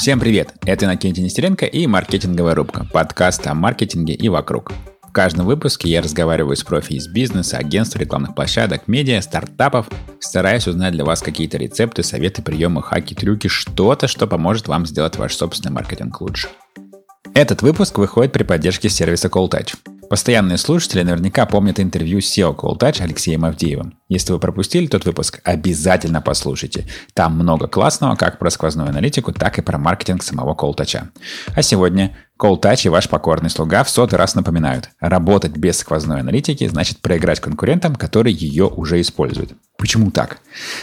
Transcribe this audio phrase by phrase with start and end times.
[0.00, 0.54] Всем привет!
[0.64, 4.72] Это Иннокентий Нестеренко и «Маркетинговая рубка»– подкаст о маркетинге и вокруг.
[5.06, 10.66] В каждом выпуске я разговариваю с профи из бизнеса, агентств, рекламных площадок, медиа, стартапов, стараюсь
[10.66, 15.34] узнать для вас какие-то рецепты, советы, приемы, хаки, трюки, что-то, что поможет вам сделать ваш
[15.34, 16.48] собственный маркетинг лучше.
[17.34, 19.76] Этот выпуск выходит при поддержке сервиса CallTouch.
[20.10, 23.96] Постоянные слушатели наверняка помнят интервью с SEO CallTouch Алексеем Авдеевым.
[24.08, 26.88] Если вы пропустили тот выпуск, обязательно послушайте.
[27.14, 31.10] Там много классного как про сквозную аналитику, так и про маркетинг самого CallTouch.
[31.54, 34.88] А сегодня CallTouch и ваш покорный слуга в сотый раз напоминают.
[34.98, 39.52] Работать без сквозной аналитики значит проиграть конкурентам, которые ее уже используют.
[39.76, 40.38] Почему так?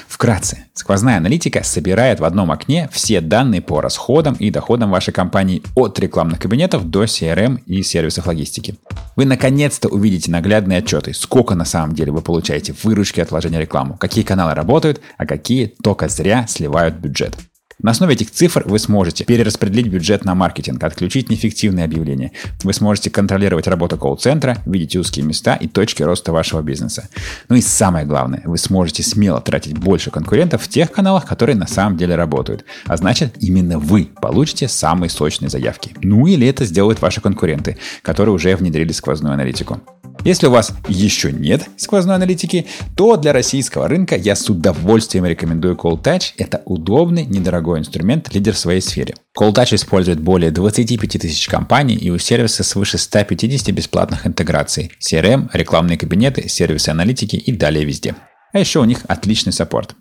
[0.08, 5.62] Вкратце, сквозная аналитика собирает в одном окне все данные по расходам и доходам вашей компании
[5.76, 8.76] от рекламных кабинетов до CRM и сервисов логистики.
[9.16, 13.98] Вы наконец-то увидите наглядные отчеты, сколько на самом деле вы получаете выручки от вложения рекламу,
[13.98, 17.36] какие каналы работают, а какие только зря сливают бюджет.
[17.80, 22.32] На основе этих цифр вы сможете перераспределить бюджет на маркетинг, отключить неэффективные объявления.
[22.63, 27.07] Вы сможете контролировать работу колл-центра, видеть узкие места и точки роста вашего бизнеса.
[27.49, 31.68] Ну и самое главное, вы сможете смело тратить больше конкурентов в тех каналах, которые на
[31.68, 32.65] самом деле работают.
[32.85, 35.96] А значит, именно вы получите самые сочные заявки.
[36.02, 39.82] Ну или это сделают ваши конкуренты, которые уже внедрили сквозную аналитику.
[40.23, 42.65] Если у вас еще нет сквозной аналитики,
[42.96, 46.34] то для российского рынка я с удовольствием рекомендую CallTouch.
[46.37, 49.15] Это удобный, недорогой инструмент, лидер в своей сфере.
[49.37, 54.91] CallTouch использует более 25 тысяч компаний и у сервиса свыше 150 бесплатных интеграций.
[54.99, 58.15] CRM, рекламные кабинеты, сервисы аналитики и далее везде.
[58.54, 59.96] А еще у них отличный саппорт.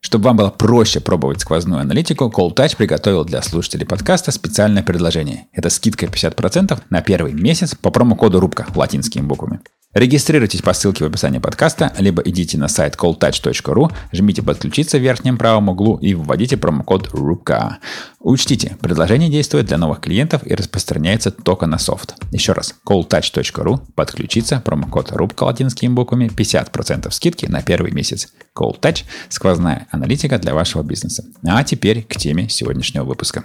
[0.00, 5.46] Чтобы вам было проще пробовать сквозную аналитику, CallTouch приготовил для слушателей подкаста специальное предложение.
[5.52, 9.60] Это скидка 50% на первый месяц по промокоду рубка латинскими буквами.
[9.94, 15.36] Регистрируйтесь по ссылке в описании подкаста, либо идите на сайт calltouch.ru, жмите «Подключиться» в верхнем
[15.36, 17.76] правом углу и вводите промокод RUBKA.
[18.20, 22.14] Учтите, предложение действует для новых клиентов и распространяется только на софт.
[22.30, 28.28] Еще раз, calltouch.ru, подключиться, промокод RUBKA латинскими буквами, 50% скидки на первый месяц.
[28.56, 31.24] CallTouch– сквозная аналитика для вашего бизнеса.
[31.44, 33.44] А теперь к теме сегодняшнего выпуска.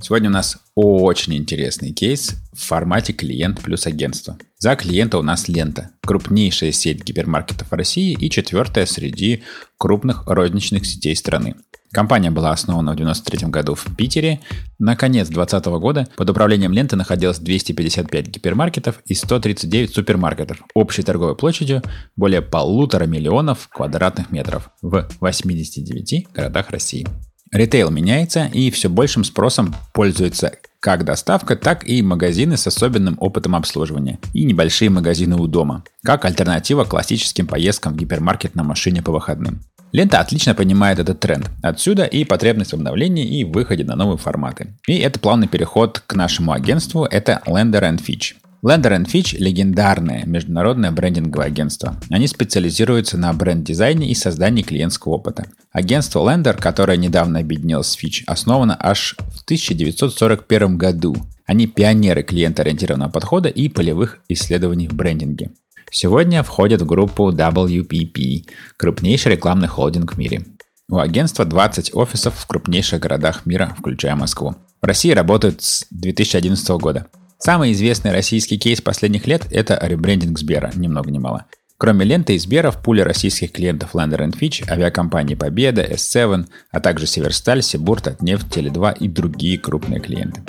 [0.00, 4.36] Сегодня у нас очень интересный кейс в формате клиент плюс агентство.
[4.58, 5.90] За клиента у нас лента.
[6.02, 9.44] Крупнейшая сеть гипермаркетов России и четвертая среди
[9.78, 11.54] крупных розничных сетей страны.
[11.94, 14.40] Компания была основана в 1993 году в Питере.
[14.80, 21.36] На конец 2020 года под управлением ленты находилось 255 гипермаркетов и 139 супермаркетов общей торговой
[21.36, 21.82] площадью
[22.16, 27.06] более полутора миллионов квадратных метров в 89 городах России.
[27.52, 30.50] Ритейл меняется и все большим спросом пользуется
[30.80, 36.24] как доставка, так и магазины с особенным опытом обслуживания и небольшие магазины у дома, как
[36.24, 39.60] альтернатива классическим поездкам в гипермаркет на машине по выходным.
[39.94, 41.48] Лента отлично понимает этот тренд.
[41.62, 44.74] Отсюда и потребность в обновлении и выходе на новые форматы.
[44.88, 48.34] И это плавный переход к нашему агентству, это Lender Fitch.
[48.64, 51.94] Lender Fitch– легендарное международное брендинговое агентство.
[52.10, 55.46] Они специализируются на бренд-дизайне и создании клиентского опыта.
[55.70, 61.14] Агентство Lender, которое недавно объединилось с Fitch, основано аж в 1941 году.
[61.46, 65.52] Они пионеры клиентоориентированного подхода и полевых исследований в брендинге.
[65.90, 70.44] Сегодня входят в группу WPP, крупнейший рекламный холдинг в мире.
[70.88, 74.56] У агентства 20 офисов в крупнейших городах мира, включая Москву.
[74.82, 77.06] В России работают с 2011 года.
[77.38, 81.46] Самый известный российский кейс последних лет– это ребрендинг Сбера, ни много ни мало.
[81.76, 87.06] Кроме ленты и Сбера, в пуле российских клиентов Lander Fitch, авиакомпании Победа, S7, а также
[87.06, 90.42] Северсталь, Сибурт, Отнефть, Теле2 и другие крупные клиенты.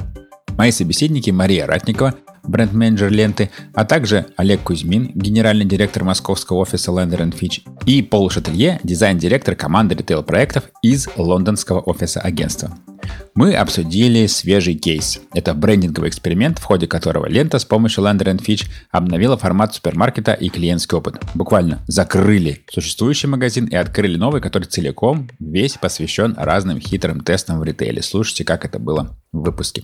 [0.58, 2.16] Мои собеседники Мария Ратникова,
[2.48, 8.80] бренд-менеджер ленты, а также Олег Кузьмин, генеральный директор московского офиса Lander Fitch, и Пол Шателье,
[8.84, 12.72] дизайн-директор команды ритейл-проектов из лондонского офиса агентства.
[13.36, 15.20] Мы обсудили свежий кейс.
[15.34, 20.50] Это брендинговый эксперимент, в ходе которого лента с помощью Lander Fitch обновила формат супермаркета и
[20.50, 21.22] клиентский опыт.
[21.34, 27.64] Буквально закрыли существующий магазин и открыли новый, который целиком весь посвящен разным хитрым тестам в
[27.64, 28.02] ритейле.
[28.02, 29.84] Слушайте, как это было в выпуске.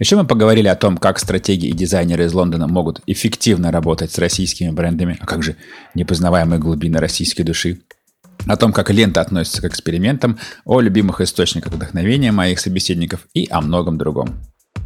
[0.00, 4.18] Еще мы поговорили о том, как стратегии и дизайнеры из Лондона могут эффективно работать с
[4.18, 5.56] российскими брендами, а как же
[5.94, 7.82] непознаваемые глубины российской души
[8.46, 13.60] о том, как лента относится к экспериментам, о любимых источниках вдохновения моих собеседников и о
[13.60, 14.40] многом другом.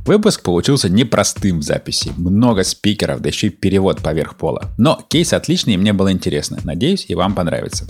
[0.04, 2.12] Выпуск получился непростым в записи.
[2.16, 4.72] Много спикеров, да еще и перевод поверх пола.
[4.76, 6.58] Но кейс отличный и мне было интересно.
[6.64, 7.86] Надеюсь, и вам понравится.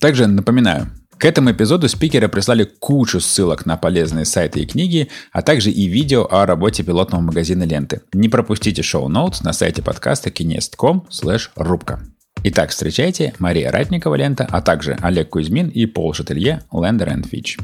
[0.00, 5.42] Также напоминаю, к этому эпизоду спикеры прислали кучу ссылок на полезные сайты и книги, а
[5.42, 8.02] также и видео о работе пилотного магазина ленты.
[8.12, 11.06] Не пропустите шоу-ноутс на сайте подкаста kinest.com
[11.56, 12.00] рубка.
[12.42, 17.58] Итак, встречайте Мария Ратникова Лента, а также Олег Кузьмин и Пол Шателье Лендер Fitch.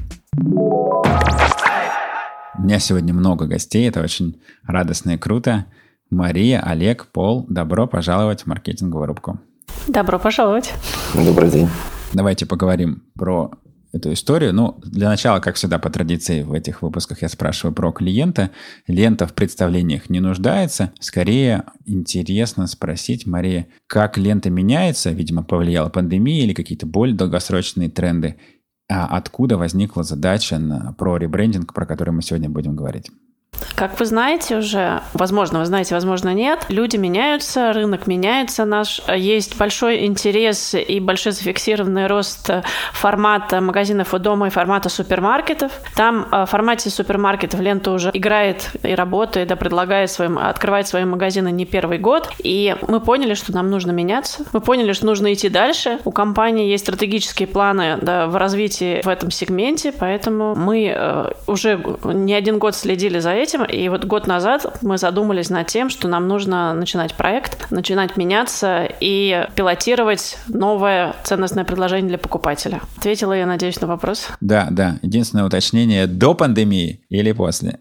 [2.59, 5.67] У меня сегодня много гостей, это очень радостно и круто.
[6.09, 9.39] Мария, Олег, Пол, добро пожаловать в маркетинговую рубку.
[9.87, 10.73] Добро пожаловать.
[11.15, 11.69] Добрый день.
[12.13, 13.53] Давайте поговорим про
[13.93, 14.53] эту историю.
[14.53, 18.51] Ну, для начала, как всегда, по традиции в этих выпусках я спрашиваю про клиента.
[18.87, 20.93] Лента в представлениях не нуждается.
[21.01, 25.11] Скорее, интересно спросить, Мария, как лента меняется?
[25.11, 28.37] Видимо, повлияла пандемия или какие-то более долгосрочные тренды?
[28.89, 33.11] А откуда возникла задача на, про ребрендинг, про который мы сегодня будем говорить?
[33.75, 39.01] Как вы знаете уже, возможно, вы знаете, возможно, нет, люди меняются, рынок меняется наш.
[39.15, 42.51] Есть большой интерес и большой зафиксированный рост
[42.93, 45.73] формата магазинов у дома и формата супермаркетов.
[45.95, 51.05] Там э, в формате супермаркетов лента уже играет и работает, да, предлагает своим, открывает свои
[51.05, 52.31] магазины не первый год.
[52.39, 54.45] И мы поняли, что нам нужно меняться.
[54.53, 55.99] Мы поняли, что нужно идти дальше.
[56.05, 61.83] У компании есть стратегические планы да, в развитии в этом сегменте, поэтому мы э, уже
[62.05, 63.81] не один год следили за этим этим.
[63.81, 68.89] И вот год назад мы задумались над тем, что нам нужно начинать проект, начинать меняться
[69.01, 72.81] и пилотировать новое ценностное предложение для покупателя.
[72.97, 74.29] Ответила я, надеюсь, на вопрос?
[74.41, 74.99] Да, да.
[75.03, 77.79] Единственное уточнение, до пандемии или после?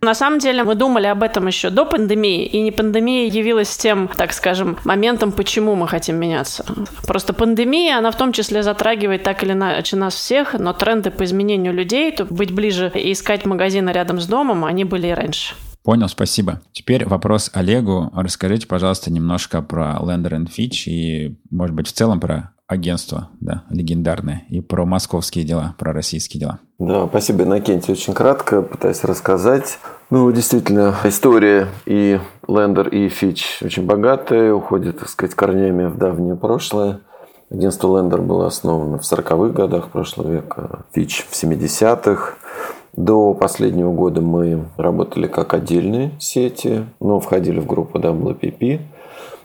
[0.00, 4.08] На самом деле мы думали об этом еще до пандемии, и не пандемия явилась тем,
[4.08, 6.64] так скажем, моментом, почему мы хотим меняться.
[7.06, 11.24] Просто пандемия, она в том числе затрагивает так или иначе нас всех, но тренды по
[11.24, 15.54] изменению людей, то быть ближе и искать магазины рядом с домом, они были и раньше.
[15.82, 16.60] Понял, спасибо.
[16.72, 18.10] Теперь вопрос Олегу.
[18.14, 24.44] Расскажите, пожалуйста, немножко про Lender Fitch и, может быть, в целом про агентство, да, легендарное,
[24.50, 26.58] и про московские дела, про российские дела.
[26.78, 27.94] Да, спасибо, Иннокентий.
[27.94, 29.78] Очень кратко пытаюсь рассказать.
[30.10, 36.36] Ну, действительно, история и Лендер, и Фич очень богатая, уходит, так сказать, корнями в давнее
[36.36, 37.00] прошлое.
[37.50, 42.34] Агентство Лендер было основано в 40-х годах прошлого века, Фич в 70-х.
[42.94, 48.80] До последнего года мы работали как отдельные сети, но входили в группу WPP.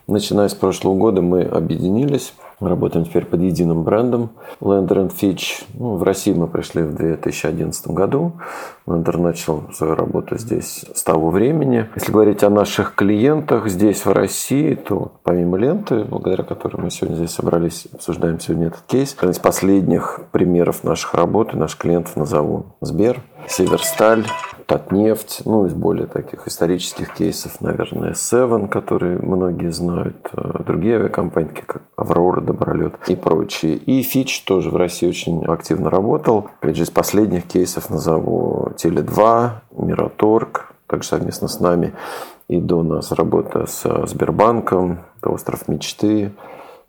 [0.08, 5.64] Начиная с прошлого года мы объединились мы работаем теперь под единым брендом Lander Fitch.
[5.74, 8.34] Ну, в России мы пришли в 2011 году.
[8.86, 11.88] Lander начал свою работу здесь с того времени.
[11.96, 17.16] Если говорить о наших клиентах здесь, в России, то помимо ленты, благодаря которой мы сегодня
[17.16, 22.16] здесь собрались, обсуждаем сегодня этот кейс, один из последних примеров наших работ и наших клиентов
[22.16, 24.25] назову Сбер, Северсталь,
[24.66, 31.51] Татнефть, ну, из более таких исторических кейсов, наверное, Seven, которые многие знают, э, другие авиакомпании,
[31.51, 33.75] как Аврора, Добролет и прочие.
[33.75, 36.50] И Фич тоже в России очень активно работал.
[36.62, 41.94] Опять же, из последних кейсов назову Теле2, Мираторг, также совместно с нами.
[42.48, 46.34] И до нас работа с Сбербанком, это Остров мечты,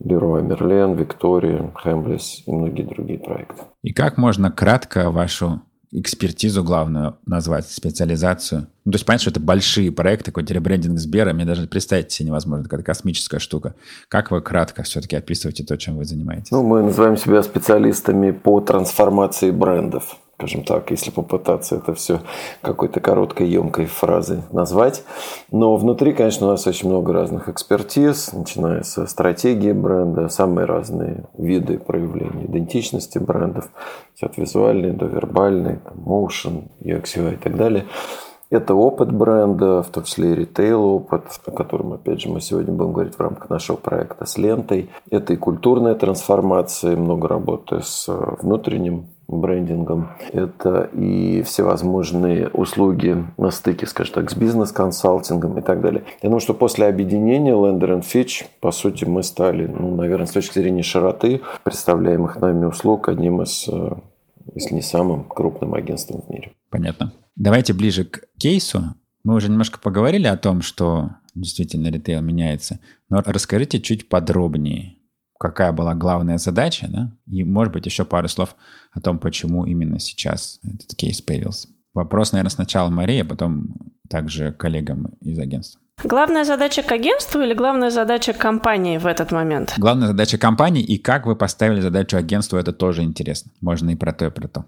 [0.00, 3.62] Бюро Мерлен, Виктория, Хэмблис и многие другие проекты.
[3.82, 5.62] И как можно кратко вашу
[5.94, 8.66] экспертизу главную назвать, специализацию.
[8.84, 12.28] Ну, то есть понятно, что это большие проекты, какой-то ребрендинг Сбера, мне даже представить себе
[12.28, 13.74] невозможно, какая-то космическая штука.
[14.08, 16.50] Как вы кратко все-таки описываете то, чем вы занимаетесь?
[16.50, 22.20] Ну, мы называем себя специалистами по трансформации брендов скажем так, если попытаться это все
[22.60, 25.02] какой-то короткой, емкой фразой назвать.
[25.50, 31.24] Но внутри, конечно, у нас очень много разных экспертиз, начиная со стратегии бренда, самые разные
[31.38, 33.70] виды проявления идентичности брендов,
[34.20, 37.86] от визуальной до вербальной, motion, UX, UI и так далее.
[38.50, 42.92] Это опыт бренда, в том числе и ритейл-опыт, о котором, опять же, мы сегодня будем
[42.92, 44.90] говорить в рамках нашего проекта с лентой.
[45.10, 50.10] Это и культурная трансформация, много работы с внутренним брендингом.
[50.32, 56.04] Это и всевозможные услуги на стыке, скажем так, с бизнес-консалтингом и так далее.
[56.22, 60.58] Я думаю, что после объединения Lender Fitch, по сути, мы стали, ну, наверное, с точки
[60.58, 63.90] зрения широты представляемых нами услуг одним из, э,
[64.54, 66.52] если не самым крупным агентством в мире.
[66.70, 67.12] Понятно.
[67.36, 68.94] Давайте ближе к кейсу.
[69.24, 72.78] Мы уже немножко поговорили о том, что действительно ритейл меняется,
[73.08, 74.96] но расскажите чуть подробнее,
[75.44, 77.12] какая была главная задача, да?
[77.26, 78.56] И, может быть, еще пару слов
[78.92, 81.68] о том, почему именно сейчас этот кейс появился.
[81.92, 83.76] Вопрос, наверное, сначала Мария, а потом
[84.08, 85.80] также коллегам из агентства.
[86.02, 89.74] Главная задача к агентству или главная задача компании в этот момент?
[89.76, 93.52] Главная задача компании и как вы поставили задачу агентству, это тоже интересно.
[93.60, 94.64] Можно и про то, и про то.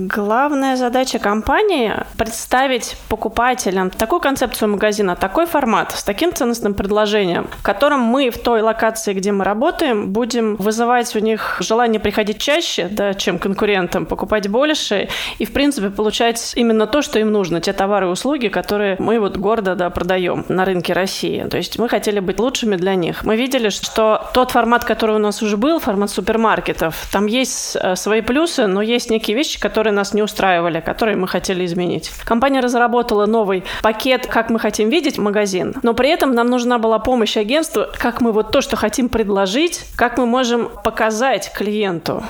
[0.00, 7.64] Главная задача компании– представить покупателям такую концепцию магазина, такой формат, с таким ценностным предложением, в
[7.64, 12.86] котором мы в той локации, где мы работаем, будем вызывать у них желание приходить чаще,
[12.88, 15.08] да, чем конкурентам, покупать больше
[15.40, 19.18] и, в принципе, получать именно то, что им нужно, те товары и услуги, которые мы
[19.18, 21.44] вот гордо да, продаем на рынке России.
[21.50, 23.24] То есть мы хотели быть лучшими для них.
[23.24, 27.96] Мы видели, что тот формат, который у нас уже был, формат супермаркетов, там есть э,
[27.96, 32.10] свои плюсы, но есть некие вещи, которые которые нас не устраивали, которые мы хотели изменить.
[32.24, 36.98] Компания разработала новый пакет, как мы хотим видеть магазин, но при этом нам нужна была
[36.98, 42.22] помощь агентства, как мы вот то, что хотим предложить, как мы можем показать клиенту.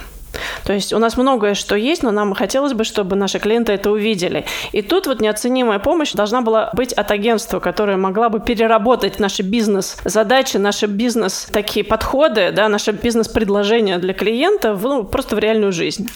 [0.65, 3.91] То есть у нас многое что есть, но нам хотелось бы, чтобы наши клиенты это
[3.91, 4.45] увидели.
[4.73, 9.43] И тут вот неоценимая помощь должна была быть от агентства, которое могла бы переработать наши
[9.43, 15.73] бизнес-задачи, наши бизнес такие подходы, да, наши бизнес-предложения для клиента в, ну, просто в реальную
[15.73, 16.09] жизнь.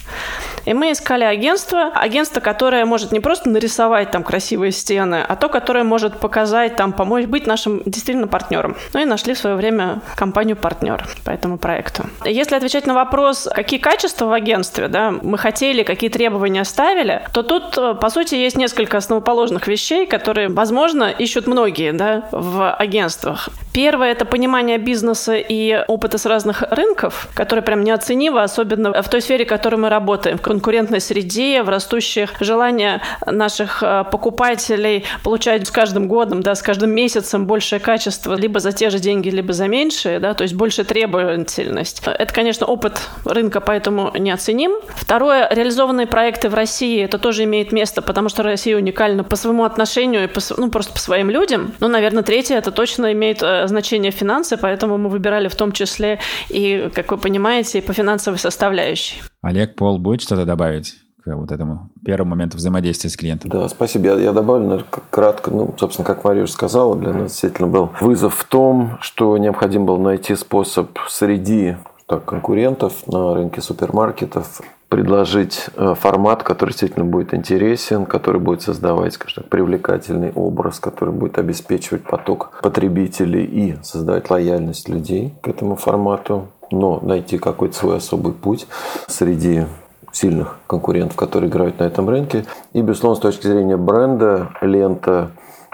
[0.64, 5.48] И мы искали агентство, агентство, которое может не просто нарисовать там красивые стены, а то,
[5.48, 8.76] которое может показать, там, помочь быть нашим действительно партнером.
[8.92, 12.04] Ну и нашли в свое время компанию-партнер по этому проекту.
[12.24, 17.42] Если отвечать на вопрос, какие качества в агентстве, да, мы хотели, какие требования ставили, то
[17.42, 23.48] тут, по сути, есть несколько основоположных вещей, которые, возможно, ищут многие да, в агентствах.
[23.72, 29.22] Первое– это понимание бизнеса и опыта с разных рынков, которое прям неоценимо, особенно в той
[29.22, 35.66] сфере, в которой мы работаем, в конкурентной среде, в растущих желания наших э, покупателей получать
[35.66, 39.52] с каждым годом, да, с каждым месяцем большее качество либо за те же деньги, либо
[39.52, 42.02] за меньшие, да, то есть больше требовательность.
[42.06, 44.72] Это, конечно, опыт рынка, поэтому неоценим.
[44.88, 49.64] Второе, реализованные проекты в России, это тоже имеет место, потому что Россия уникальна по своему
[49.64, 51.72] отношению и по, ну, просто по своим людям.
[51.80, 56.18] Ну, наверное, третье, это точно имеет э, значение финансы, поэтому мы выбирали в том числе
[56.48, 59.22] и, как вы понимаете, и по финансовой составляющей.
[59.42, 60.94] Олег, Пол, будет что-то добавить?
[61.24, 63.50] к вот этому первому моменту взаимодействия с клиентом.
[63.50, 64.06] Да, спасибо.
[64.06, 65.50] Я, я добавлю, наверное, кратко.
[65.50, 69.84] Ну, собственно, как Мария уже сказала, для нас действительно был вызов в том, что необходимо
[69.84, 71.76] было найти способ среди
[72.12, 79.14] так, конкурентов на рынке супермаркетов предложить э, формат, который действительно будет интересен, который будет создавать,
[79.14, 85.76] скажем так, привлекательный образ, который будет обеспечивать поток потребителей и создавать лояльность людей к этому
[85.76, 88.66] формату, но найти какой-то свой особый путь
[89.06, 89.64] среди
[90.12, 92.44] сильных конкурентов, которые играют на этом рынке.
[92.74, 95.30] И, безусловно, с точки зрения бренда, лента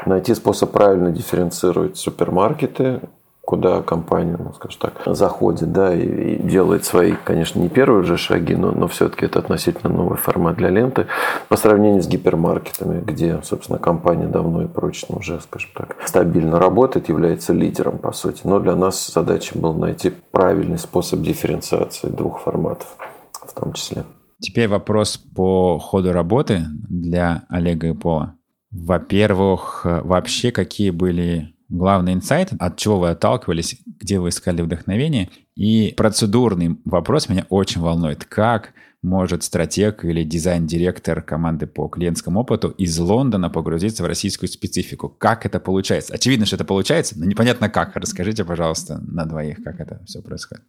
[0.07, 3.01] найти способ правильно дифференцировать супермаркеты,
[3.49, 8.19] куда компания, ну, скажем так, заходит, да, и, и делает свои, конечно, не первые же
[8.19, 11.07] шаги, но, но все-таки это относительно новый формат для ленты
[11.49, 17.09] по сравнению с гипермаркетами, где, собственно, компания давно и прочно уже, скажем так, стабильно работает,
[17.09, 18.43] является лидером, по сути.
[18.45, 22.99] Но для нас задача была найти правильный способ дифференциации двух форматов
[23.33, 24.05] в том числе.
[24.41, 28.35] Теперь вопрос по ходу работы для Олега и Пола.
[28.71, 35.31] Во-первых, вообще какие были главный инсайт, от чего вы отталкивались, где вы искали вдохновение.
[35.55, 38.25] И процедурный вопрос меня очень волнует.
[38.25, 38.73] Как
[39.03, 45.09] может стратег или дизайн-директор команды по клиентскому опыту из Лондона погрузиться в российскую специфику?
[45.09, 46.15] Как это получается?
[46.15, 47.97] Очевидно, что это получается, но непонятно как.
[47.97, 50.65] Расскажите, пожалуйста, на двоих, как это все происходит.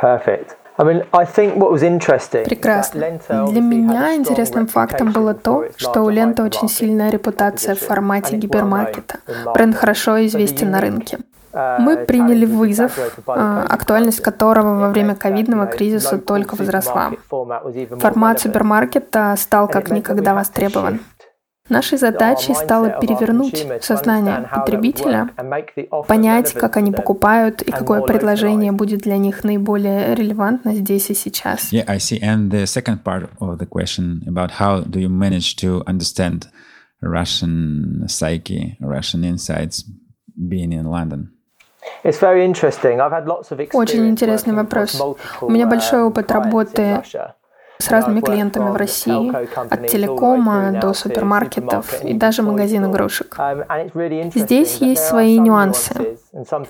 [0.00, 0.56] Perfect.
[2.44, 3.20] Прекрасно.
[3.28, 9.18] Для меня интересным фактом было то, что у ленты очень сильная репутация в формате гипермаркета.
[9.52, 11.18] Бренд хорошо известен на рынке.
[11.52, 17.10] Мы приняли вызов, а, актуальность которого во время ковидного кризиса только возросла.
[17.98, 21.00] Формат супермаркета стал как никогда востребован.
[21.70, 25.30] Нашей задачей стало перевернуть сознание потребителя,
[26.08, 31.72] понять, как они покупают и какое предложение будет для них наиболее релевантно здесь и сейчас.
[31.72, 32.20] Yeah, I see.
[32.20, 36.48] And the second part of the question about how do you manage to understand
[37.00, 39.84] Russian psyche, Russian insights
[40.36, 41.30] being in London?
[43.72, 45.00] Очень интересный вопрос.
[45.40, 47.02] У меня большой опыт работы
[47.80, 53.36] с разными клиентами в России, от телекома до супермаркетов и даже магазин игрушек.
[54.34, 56.16] Здесь есть свои нюансы.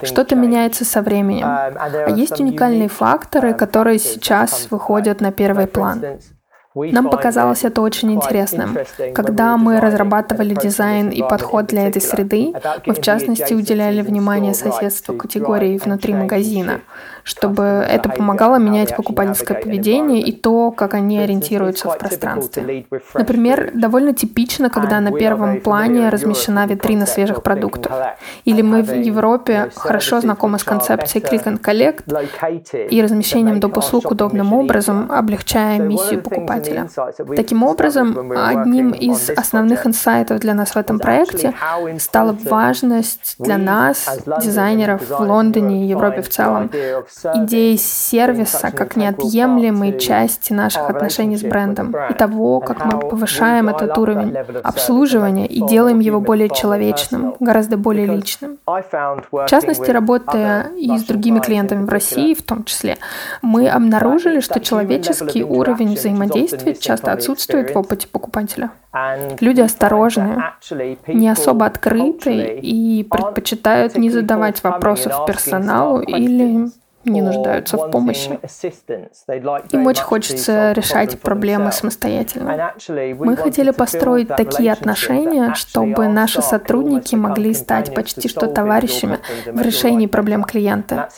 [0.02, 1.46] Что-то меняется со временем.
[1.46, 6.02] А есть уникальные факторы, которые сейчас выходят на первый план.
[6.74, 8.78] Нам показалось это очень интересным.
[9.12, 12.52] Когда мы разрабатывали дизайн и подход для этой среды,
[12.86, 16.80] мы в частности уделяли внимание соседству категорий внутри магазина
[17.30, 22.86] чтобы это помогало менять покупательское поведение и то, как они ориентируются в пространстве.
[23.14, 27.92] Например, довольно типично, когда на первом плане размещена витрина свежих продуктов.
[28.44, 33.78] Или мы в Европе хорошо знакомы с концепцией Click and Collect и размещением доп.
[33.78, 36.88] услуг удобным образом, облегчая миссию покупателя.
[37.36, 41.54] Таким образом, одним из основных инсайтов для нас в этом проекте
[41.98, 46.70] стала важность для нас, дизайнеров в Лондоне и Европе в целом,
[47.24, 53.96] идеи сервиса как неотъемлемой части наших отношений с брендом и того, как мы повышаем этот
[53.98, 58.58] уровень обслуживания и делаем его более человечным, гораздо более личным.
[58.66, 62.98] В частности, работая и с другими клиентами в России в том числе,
[63.42, 68.70] мы обнаружили, что человеческий уровень взаимодействия часто отсутствует в опыте покупателя.
[69.40, 70.42] Люди осторожны,
[71.06, 76.70] не особо открыты и предпочитают не задавать вопросов персоналу или
[77.04, 78.38] не нуждаются в помощи.
[79.72, 82.74] Им очень хочется решать проблемы самостоятельно.
[83.18, 90.06] Мы хотели построить такие отношения, чтобы наши сотрудники могли стать почти что товарищами в решении
[90.06, 91.08] проблем клиента,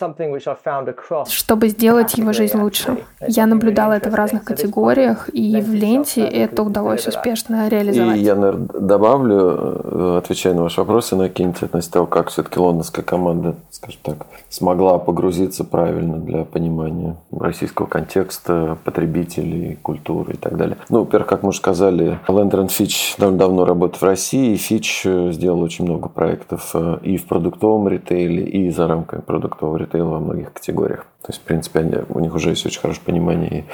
[1.29, 2.99] чтобы сделать его жизнь лучше.
[3.27, 8.17] Я наблюдала это в разных категориях, и в ленте это удалось успешно реализовать.
[8.17, 12.59] И я, наверное, добавлю, э, отвечая на ваш вопрос, и накиньте относительно того, как все-таки
[12.59, 20.57] лондонская команда, скажем так, смогла погрузиться правильно для понимания российского контекста, потребителей, культуры и так
[20.57, 20.77] далее.
[20.89, 25.03] Ну, во-первых, как мы уже сказали, Lander Fitch довольно давно работает в России, и Fitch
[25.05, 30.11] э, сделал очень много проектов э, и в продуктовом ритейле, и за рамками продуктового ритейла
[30.11, 31.07] во многих категориях.
[31.23, 33.65] То есть, в принципе, они, у них уже есть очень хорошее понимание и,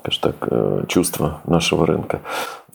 [0.00, 2.20] скажем так, э, чувство нашего рынка.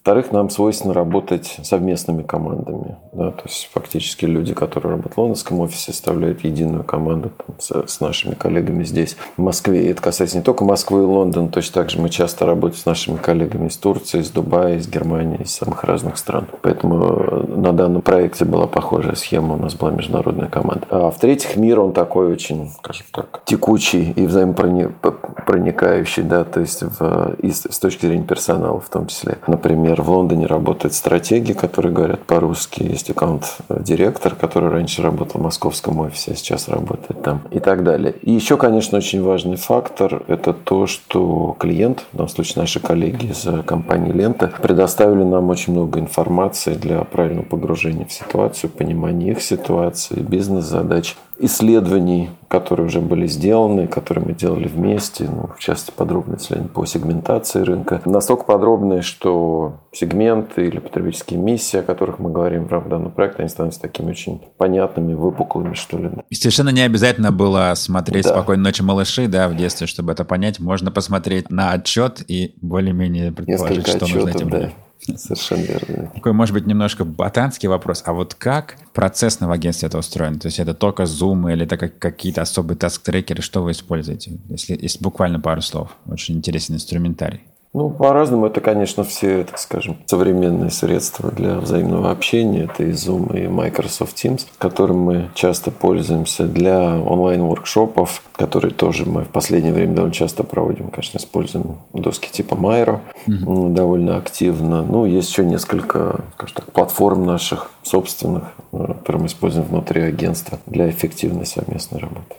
[0.06, 2.96] Во-вторых, нам свойственно работать совместными командами.
[3.12, 3.32] Да?
[3.32, 8.00] То есть фактически люди, которые работают в лондонском офисе, составляют единую команду там, с, с
[8.02, 9.84] нашими коллегами здесь, в Москве.
[9.84, 12.86] И это касается не только Москвы и Лондона, точно так же мы часто работаем с
[12.86, 16.46] нашими коллегами из Турции, из Дубая, из Германии, из самых разных стран.
[16.62, 20.86] Поэтому э, на данном проекте была похожая схема, у нас была международная команда.
[20.92, 27.34] А в-третьих, мир, он такой очень, скажем так, текучий и взаимопроникающий, да, то есть в,
[27.40, 29.40] и с точки зрения персонала в том числе.
[29.48, 32.84] Например, Например, в Лондоне работают стратеги, которые говорят по-русски.
[32.84, 38.14] Есть аккаунт-директор, который раньше работал в московском офисе, а сейчас работает там и так далее.
[38.22, 43.28] И еще, конечно, очень важный фактор– это то, что клиент, в данном случае наши коллеги
[43.28, 49.42] из компании «Лента», предоставили нам очень много информации для правильного погружения в ситуацию, понимания их
[49.42, 56.38] ситуации, бизнес-задач исследований, которые уже были сделаны, которые мы делали вместе, ну, в частности, подробные
[56.38, 58.02] исследования по сегментации рынка.
[58.06, 63.42] Настолько подробные, что сегменты или потребительские миссии, о которых мы говорим в рамках данного проекта,
[63.42, 66.12] они становятся такими очень понятными, выпуклыми, что ли.
[66.30, 68.32] И совершенно не обязательно было смотреть да.
[68.32, 70.60] «Спокойной ночи, малыши», да, в детстве, чтобы это понять.
[70.60, 74.72] Можно посмотреть на отчет и более-менее предположить, Несколько что отчетов, нужно этим да.
[75.16, 76.12] Совершенно верно.
[76.14, 78.02] Такой, может быть, немножко ботанский вопрос.
[78.06, 80.40] А вот как процессно в агентстве это устроено?
[80.40, 83.42] То есть это только Zoom или это какие-то особые таск-трекеры?
[83.42, 84.40] Что вы используете?
[84.50, 85.96] Если, если буквально пару слов.
[86.08, 87.42] Очень интересный инструментарий.
[87.76, 88.46] Ну, по-разному.
[88.46, 92.64] Это, конечно, все, так скажем, современные средства для взаимного общения.
[92.64, 99.26] Это и Zoom, и Microsoft Teams, которым мы часто пользуемся для онлайн-воркшопов, которые тоже мы
[99.26, 100.88] в последнее время довольно часто проводим.
[100.90, 103.74] Конечно, используем доски типа Miro mm-hmm.
[103.74, 104.82] довольно активно.
[104.82, 110.60] Ну, есть еще несколько, скажем так, платформ наших собственных, э, которые мы используем внутри агентства
[110.66, 112.36] для эффективной совместной работы.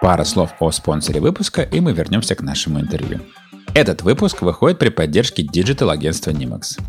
[0.00, 3.20] Пара слов о спонсоре выпуска, и мы вернемся к нашему интервью.
[3.74, 6.80] Этот выпуск выходит при поддержке digital-агентства Nimax.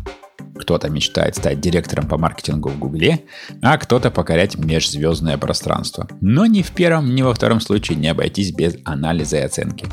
[0.60, 3.24] Кто-то мечтает стать директором по маркетингу в Гугле,
[3.62, 6.06] а кто-то покорять межзвездное пространство.
[6.20, 9.86] Но ни в первом, ни во втором случае не обойтись без анализа и оценки.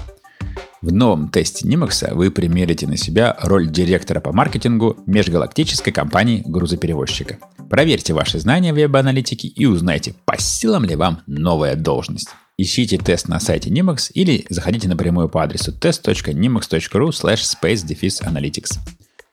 [0.82, 7.40] В новом тесте Nimax вы примерите на себя роль директора по маркетингу межгалактической компании грузоперевозчика.
[7.70, 12.30] Проверьте ваши знания в веб-аналитике и узнайте, по силам ли вам новая должность.
[12.60, 18.80] Ищите тест на сайте Nimax или заходите напрямую по адресу test.nimax.ru slash space analytics.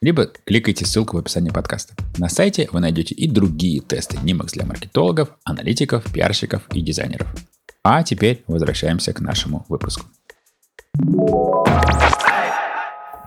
[0.02, 1.94] Либо кликайте ссылку в описании подкаста.
[2.18, 7.34] На сайте вы найдете и другие тесты Nimax для маркетологов, аналитиков, пиарщиков и дизайнеров.
[7.82, 10.04] А теперь возвращаемся к нашему выпуску.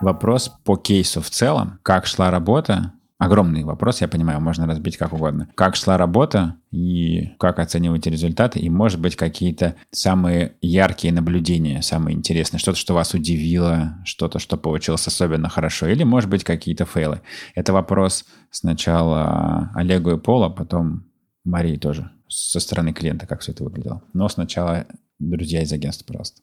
[0.00, 1.80] Вопрос по кейсу в целом.
[1.82, 2.92] Как шла работа?
[3.18, 5.48] Огромный вопрос, я понимаю, можно разбить как угодно.
[5.56, 12.16] Как шла работа и как оцениваете результаты, и, может быть, какие-то самые яркие наблюдения, самые
[12.16, 17.20] интересные, что-то, что вас удивило, что-то, что получилось особенно хорошо, или, может быть, какие-то фейлы.
[17.56, 21.04] Это вопрос сначала Олегу и Пола, потом
[21.44, 24.00] Марии тоже, со стороны клиента, как все это выглядело.
[24.12, 24.86] Но сначала
[25.18, 26.42] друзья из агентства, пожалуйста.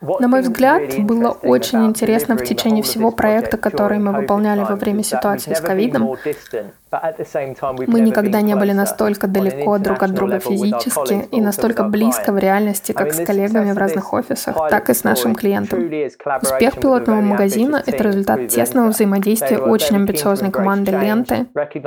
[0.00, 5.02] На мой взгляд, было очень интересно в течение всего проекта, который мы выполняли во время
[5.02, 6.16] ситуации с ковидом.
[7.86, 12.92] Мы никогда не были настолько далеко друг от друга физически и настолько близко в реальности,
[12.92, 15.90] как с коллегами в разных офисах, так и с нашим клиентом.
[16.40, 21.46] Успех пилотного магазина— это результат тесного взаимодействия очень амбициозной команды «Ленты»,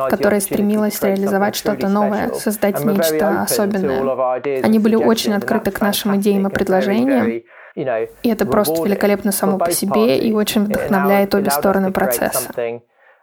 [0.09, 4.61] которая стремилась реализовать что-то новое, создать нечто особенное.
[4.63, 7.41] Они были очень открыты к нашим идеям и предложениям,
[7.75, 12.51] и это просто великолепно само по себе и очень вдохновляет обе стороны процесса.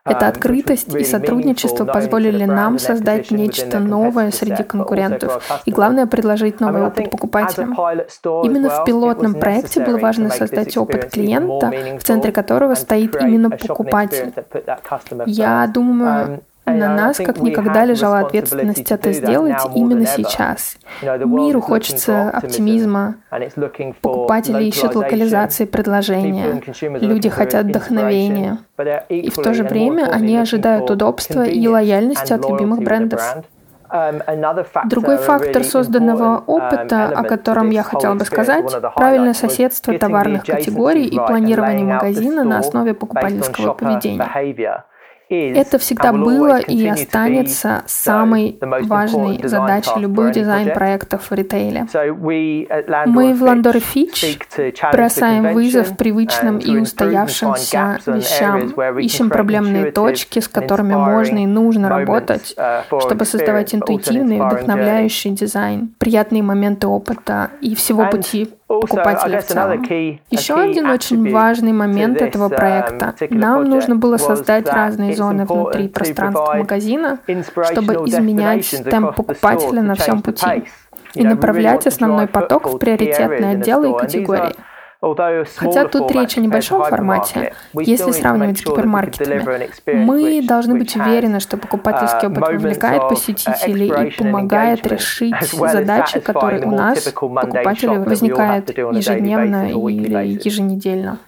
[0.05, 6.87] Эта открытость и сотрудничество позволили нам создать нечто новое среди конкурентов и, главное, предложить новый
[6.87, 7.77] опыт покупателям.
[8.43, 14.33] Именно в пилотном проекте было важно создать опыт клиента, в центре которого стоит именно покупатель.
[15.27, 20.77] Я думаю, на нас как никогда лежала ответственность это сделать именно сейчас.
[21.03, 23.17] Миру хочется оптимизма.
[24.01, 26.61] Покупатели ищут локализации предложения.
[27.01, 28.59] Люди хотят вдохновения.
[29.09, 33.21] И в то же время они ожидают удобства и лояльности от любимых брендов.
[34.85, 41.17] Другой фактор созданного опыта, о котором я хотела бы сказать, правильное соседство товарных категорий и
[41.17, 44.29] планирование магазина на основе покупательского поведения.
[45.31, 51.87] Это всегда было и останется самой важной задачей любых дизайн-проектов в ритейле.
[51.93, 60.95] Мы в Landor Fitch бросаем вызов привычным и устоявшимся вещам, ищем проблемные точки, с которыми
[60.95, 62.57] можно и нужно работать,
[63.01, 69.83] чтобы создавать интуитивный, вдохновляющий дизайн, приятные моменты опыта и всего пути покупателя в целом.
[70.31, 73.15] Еще один очень важный момент этого проекта.
[73.31, 77.19] Нам нужно было создать разные зоны внутри пространства магазина,
[77.73, 80.65] чтобы изменять темп покупателя на всем пути
[81.15, 84.55] и направлять основной поток в приоритетные отделы и категории.
[85.57, 91.57] Хотя тут речь о небольшом формате, если сравнивать с гипермаркетами, мы должны быть уверены, что
[91.57, 100.39] покупательский опыт привлекает посетителей и помогает решить задачи, которые у нас, покупателей, возникают ежедневно или
[100.45, 101.19] еженедельно.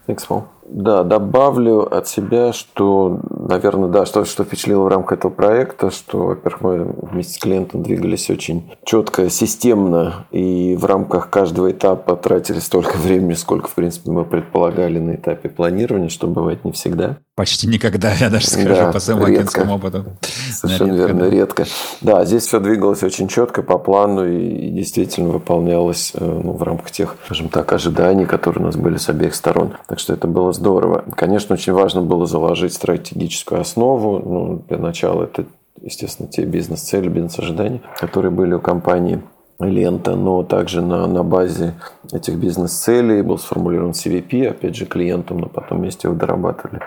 [0.74, 6.18] Да, добавлю от себя, что, наверное, да, что, что впечатлило в рамках этого проекта, что,
[6.28, 12.58] во-первых, мы вместе с клиентом двигались очень четко, системно, и в рамках каждого этапа тратили
[12.58, 17.18] столько времени, сколько, в принципе, мы предполагали на этапе планирования, что бывает не всегда.
[17.34, 20.04] Почти никогда, я даже скажу, да, по своему агентскому опыту.
[20.52, 21.30] Совершенно редко, верно, да.
[21.30, 21.64] редко.
[22.00, 26.90] Да, здесь все двигалось очень четко по плану и действительно выполнялось э, ну, в рамках
[26.90, 29.74] тех, скажем так, ожиданий, которые у нас были с обеих сторон.
[29.86, 31.04] Так что это было здорово.
[31.16, 34.20] Конечно, очень важно было заложить стратегическую основу.
[34.20, 35.44] Ну, для начала это,
[35.80, 39.20] естественно, те бизнес-цели, бизнес-ожидания, которые были у компании
[39.68, 41.74] лента, но также на, на базе
[42.12, 46.80] этих бизнес-целей был сформулирован CVP, опять же, клиентом, но потом вместе его дорабатывали.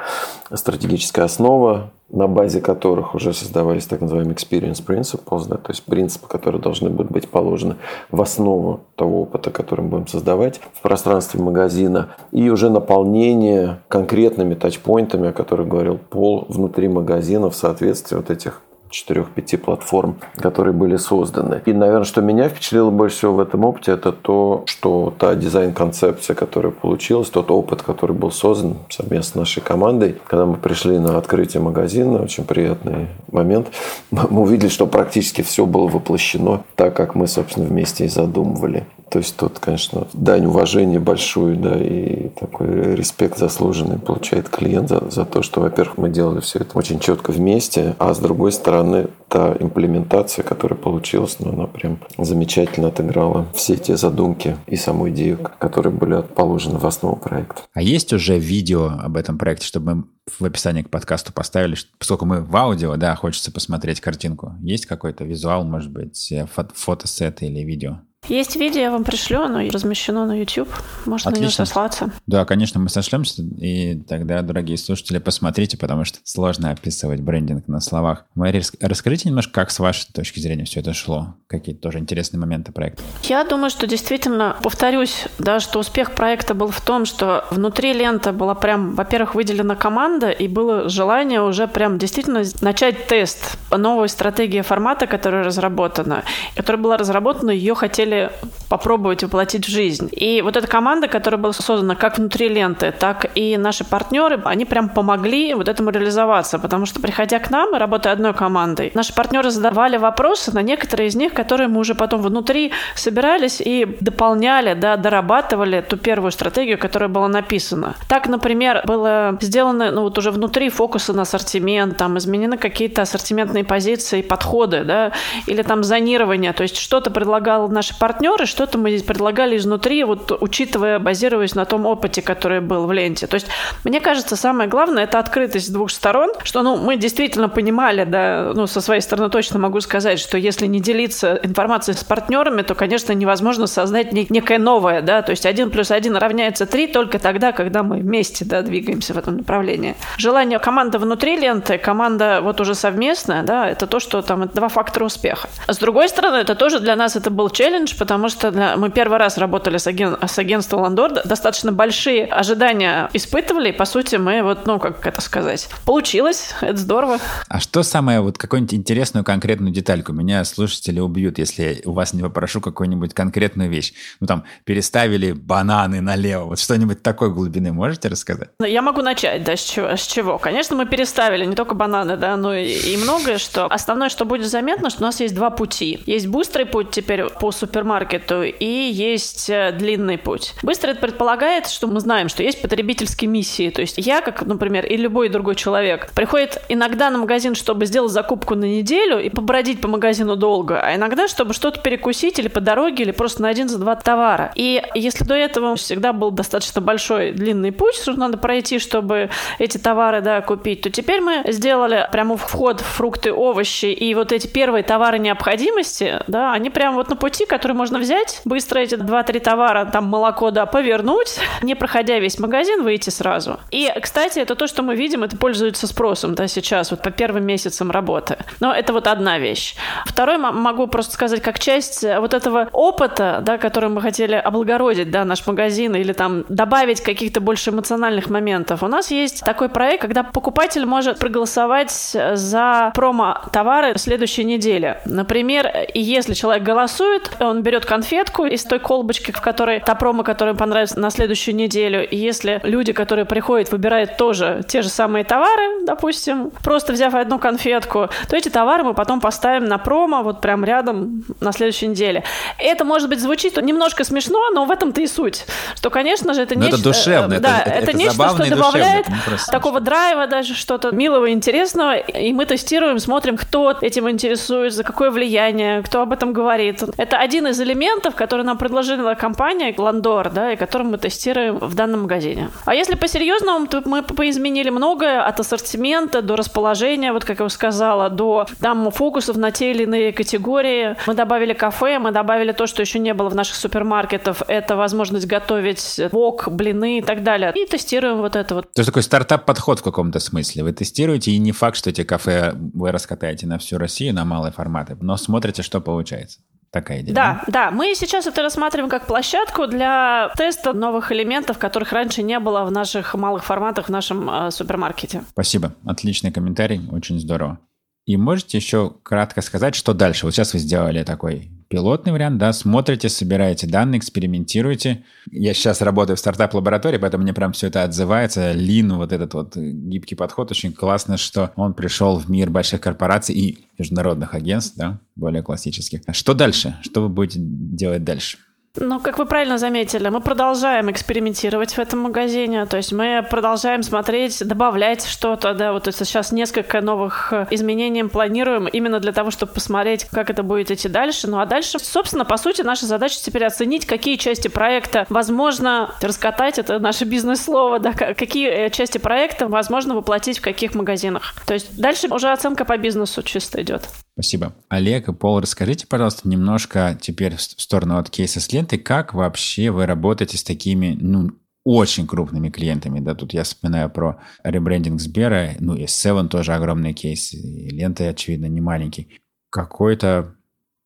[0.53, 6.27] Стратегическая основа, на базе которых уже создавались так называемые experience principles, да, то есть принципы,
[6.27, 7.75] которые должны будут быть положены
[8.11, 14.53] в основу того опыта, который мы будем создавать в пространстве магазина, и уже наполнение конкретными
[14.53, 20.97] тачпоинтами, о которых говорил Пол, внутри магазина в соответствии вот этих четырех-пяти платформ, которые были
[20.97, 21.61] созданы.
[21.65, 26.35] И, наверное, что меня впечатлило больше всего в этом опыте, это то, что та дизайн-концепция,
[26.35, 31.17] которая получилась, тот опыт, который был создан совместно с нашей командой, когда мы пришли на
[31.17, 33.67] открытие магазина, очень приятный момент,
[34.11, 38.85] мы увидели, что практически все было воплощено так, как мы, собственно, вместе и задумывали.
[39.09, 45.09] То есть тут, конечно, дань уважения большую, да, и такой респект заслуженный получает клиент за,
[45.09, 49.07] за то, что, во-первых, мы делали все это очень четко вместе, а с другой стороны,
[49.29, 55.39] та имплементация, которая получилась, ну, она прям замечательно отыграла все те задумки и саму идею,
[55.59, 57.61] которые были положены в основу проекта.
[57.73, 60.03] А есть уже видео об этом проекте, чтобы мы
[60.39, 64.53] в описании к подкасту поставили, поскольку мы в аудио, да, хочется посмотреть картинку.
[64.61, 67.99] Есть какой-то визуал, может быть, фото фотосет или видео?
[68.27, 70.69] Есть видео, я вам пришлю, оно размещено на YouTube.
[71.05, 71.31] Можно Отлично.
[71.31, 72.11] на него сослаться.
[72.25, 77.79] Да, конечно, мы сошлемся, и тогда, дорогие слушатели, посмотрите, потому что сложно описывать брендинг на
[77.79, 78.25] словах.
[78.35, 81.35] Мария, расскажите немножко, как с вашей точки зрения все это шло?
[81.47, 83.03] Какие тоже интересные моменты проекта?
[83.23, 88.31] Я думаю, что действительно, повторюсь, да, что успех проекта был в том, что внутри ленты
[88.31, 94.61] была прям, во-первых, выделена команда, и было желание уже прям действительно начать тест новой стратегии
[94.61, 96.23] формата, которая разработана,
[96.55, 98.29] которая была разработана, ее хотели хотели
[98.69, 100.09] попробовать воплотить в жизнь.
[100.11, 104.65] И вот эта команда, которая была создана как внутри ленты, так и наши партнеры, они
[104.65, 109.13] прям помогли вот этому реализоваться, потому что, приходя к нам и работая одной командой, наши
[109.13, 114.73] партнеры задавали вопросы на некоторые из них, которые мы уже потом внутри собирались и дополняли,
[114.73, 117.95] да, дорабатывали ту первую стратегию, которая была написана.
[118.09, 123.63] Так, например, было сделано, ну вот уже внутри фокусы на ассортимент, там изменены какие-то ассортиментные
[123.63, 125.11] позиции, подходы, да,
[125.45, 130.31] или там зонирование, то есть что-то предлагал наши партнеры, что-то мы здесь предлагали изнутри, вот
[130.41, 133.27] учитывая, базируясь на том опыте, который был в ленте.
[133.27, 133.47] То есть,
[133.83, 138.51] мне кажется, самое главное– это открытость с двух сторон, что, ну, мы действительно понимали, да,
[138.53, 142.75] ну, со своей стороны точно могу сказать, что если не делиться информацией с партнерами, то,
[142.75, 147.51] конечно, невозможно создать некое новое, да, то есть один плюс один равняется три только тогда,
[147.51, 149.95] когда мы вместе, да, двигаемся в этом направлении.
[150.17, 154.69] Желание команды внутри ленты, команда вот уже совместная, да, это то, что там это два
[154.69, 155.49] фактора успеха.
[155.67, 158.89] А с другой стороны, это тоже для нас это был челлендж, потому что для, мы
[158.89, 164.15] первый раз работали с, аген, с агентством Ландор, достаточно большие ожидания испытывали, и, по сути,
[164.15, 167.19] мы вот, ну, как это сказать, получилось, это здорово.
[167.47, 170.13] А что самое, вот какую-нибудь интересную конкретную детальку?
[170.13, 173.93] Меня слушатели убьют, если у вас не попрошу какую-нибудь конкретную вещь.
[174.19, 178.49] Ну, там, переставили бананы налево, вот что-нибудь такой глубины можете рассказать?
[178.59, 179.95] Ну, я могу начать, да, с чего?
[179.95, 180.37] С чего?
[180.37, 183.65] Конечно, мы переставили не только бананы, да, но и, и многое, что...
[183.65, 186.01] Основное, что будет заметно, что у нас есть два пути.
[186.05, 190.53] Есть быстрый путь теперь по супермаркету и есть э, длинный путь.
[190.63, 193.69] Быстрый это предполагает, что мы знаем, что есть потребительские миссии.
[193.69, 198.13] То есть я, как, например, и любой другой человек, приходит иногда на магазин, чтобы сделать
[198.13, 202.61] закупку на неделю и побродить по магазину долго, а иногда, чтобы что-то перекусить или по
[202.61, 204.53] дороге, или просто на один за два товара.
[204.55, 209.77] И если до этого всегда был достаточно большой длинный путь, что надо пройти, чтобы эти
[209.77, 214.47] товары, да, купить, то теперь мы сделали прямо вход в фрукты, овощи и вот эти
[214.47, 219.39] первые товары необходимости, да, они прямо вот на пути, который можно взять, быстро эти два-три
[219.39, 223.59] товара, там молоко, да, повернуть, не проходя весь магазин, выйти сразу.
[223.71, 227.45] И, кстати, это то, что мы видим, это пользуется спросом, да, сейчас, вот по первым
[227.45, 228.37] месяцам работы.
[228.59, 229.75] Но это вот одна вещь.
[230.05, 235.25] Второй могу просто сказать, как часть вот этого опыта, да, который мы хотели облагородить, да,
[235.25, 238.83] наш магазин или там добавить каких-то больше эмоциональных моментов.
[238.83, 244.99] У нас есть такой проект, когда покупатель может проголосовать за промо-товары следующей недели.
[245.05, 250.55] Например, если человек голосует, он берет конфетку из той колбочки, в которой та промо, которая
[250.55, 252.07] понравится на следующую неделю.
[252.07, 257.39] И если люди, которые приходят, выбирают тоже те же самые товары, допустим, просто взяв одну
[257.39, 262.23] конфетку, то эти товары мы потом поставим на промо вот прям рядом на следующей неделе.
[262.57, 265.45] Это, может быть, звучит немножко смешно, но в этом-то и суть.
[265.75, 266.77] Что, конечно же, это но нечто...
[266.77, 267.39] Это душевно.
[267.39, 269.05] Да, это, это, это нечто, что добавляет
[269.49, 271.95] такого драйва, даже что-то милого интересного.
[271.97, 276.83] И мы тестируем, смотрим, кто этим интересуется, какое влияние, кто об этом говорит.
[276.97, 281.75] Это один из элементов, который нам предложила компания Ландор, да, и который мы тестируем в
[281.75, 282.49] данном магазине.
[282.65, 287.53] А если по-серьезному, то мы поизменили многое от ассортимента до расположения, вот как я уже
[287.53, 290.95] сказала, до там фокусов на те или иные категории.
[291.07, 294.41] Мы добавили кафе, мы добавили то, что еще не было в наших супермаркетах.
[294.47, 297.51] Это возможность готовить вок, блины и так далее.
[297.55, 298.71] И тестируем вот это вот.
[298.73, 300.63] То есть такой стартап-подход в каком-то смысле.
[300.63, 304.51] Вы тестируете, и не факт, что эти кафе вы раскатаете на всю Россию, на малые
[304.51, 306.39] форматы, но смотрите, что получается.
[306.75, 307.15] Такая идея.
[307.15, 312.37] Да, да, мы сейчас это рассматриваем как площадку для теста новых элементов, которых раньше не
[312.37, 315.23] было в наших малых форматах в нашем э, супермаркете.
[315.29, 315.73] Спасибо.
[315.85, 317.59] Отличный комментарий, очень здорово.
[318.05, 320.25] И можете еще кратко сказать, что дальше?
[320.25, 325.03] Вот сейчас вы сделали такой пилотный вариант, да, смотрите, собираете данные, экспериментируете.
[325.31, 328.51] Я сейчас работаю в стартап-лаборатории, поэтому мне прям все это отзывается.
[328.51, 333.35] Лин, вот этот вот гибкий подход, очень классно, что он пришел в мир больших корпораций
[333.35, 336.01] и международных агентств, да, более классических.
[336.11, 336.77] Что дальше?
[336.83, 338.37] Что вы будете делать дальше?
[338.77, 343.83] Ну, как вы правильно заметили, мы продолжаем экспериментировать в этом магазине, то есть мы продолжаем
[343.83, 349.53] смотреть, добавлять что-то, да, вот сейчас несколько новых э, изменений планируем именно для того, чтобы
[349.53, 351.27] посмотреть, как это будет идти дальше.
[351.27, 356.59] Ну, а дальше, собственно, по сути, наша задача теперь оценить, какие части проекта возможно раскатать,
[356.59, 361.33] это наше бизнес-слово, да, какие э, части проекта возможно воплотить в каких магазинах.
[361.45, 363.87] То есть дальше уже оценка по бизнесу чисто идет.
[364.15, 364.53] Спасибо.
[364.69, 369.71] Олег и Пол, расскажите, пожалуйста, немножко теперь в сторону от кейса с лентой, как вообще
[369.71, 371.31] вы работаете с такими, ну,
[371.65, 376.93] очень крупными клиентами, да, тут я вспоминаю про ребрендинг Сбера, ну и Seven тоже огромный
[376.93, 379.09] кейс, и лента, очевидно, не маленький.
[379.49, 380.35] Какой-то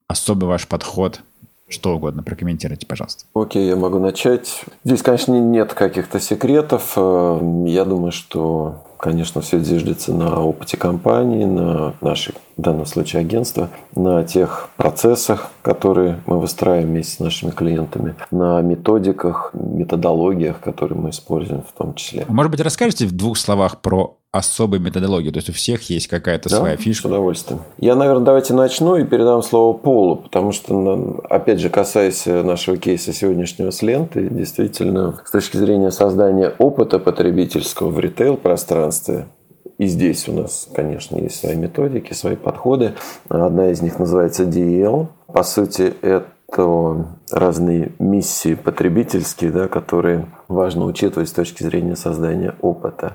[0.07, 1.21] особый ваш подход,
[1.67, 3.25] что угодно, прокомментируйте, пожалуйста.
[3.35, 4.63] Окей, я могу начать.
[4.83, 6.93] Здесь, конечно, нет каких-то секретов.
[6.95, 13.21] Э, я думаю, что, конечно, все зиждется на опыте компании, на нашей в данном случае
[13.21, 20.99] агентство, на тех процессах, которые мы выстраиваем вместе с нашими клиентами, на методиках, методологиях, которые
[20.99, 22.25] мы используем в том числе.
[22.27, 25.31] Может быть, расскажете в двух словах про особой методологии?
[25.31, 27.07] То есть у всех есть какая-то да, своя фишка?
[27.07, 27.61] с удовольствием.
[27.77, 33.13] Я, наверное, давайте начну и передам слово Полу, потому что, опять же, касаясь нашего кейса
[33.13, 38.88] сегодняшнего с лентой, действительно, с точки зрения создания опыта потребительского в ритейл-пространстве,
[39.77, 42.95] и здесь у нас, конечно, есть свои методики, свои подходы.
[43.29, 45.07] Одна из них называется DEL.
[45.27, 46.27] По сути, это
[47.31, 53.13] разные миссии потребительские, да, которые важно учитывать с точки зрения создания опыта.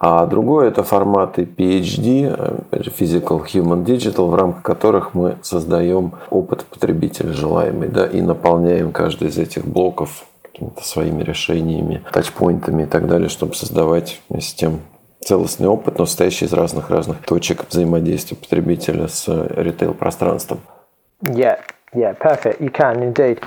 [0.00, 7.32] А другое– это форматы PhD, Physical Human Digital, в рамках которых мы создаем опыт потребителя
[7.32, 13.28] желаемый да, и наполняем каждый из этих блоков какими-то своими решениями, тачпоинтами и так далее,
[13.28, 14.80] чтобы создавать вместе с тем
[15.28, 20.60] целостный опыт, но состоящий из разных-разных точек взаимодействия потребителя с ритейл-пространством.
[21.22, 21.60] Yeah,
[21.94, 22.60] yeah, perfect.
[22.60, 23.38] You can indeed.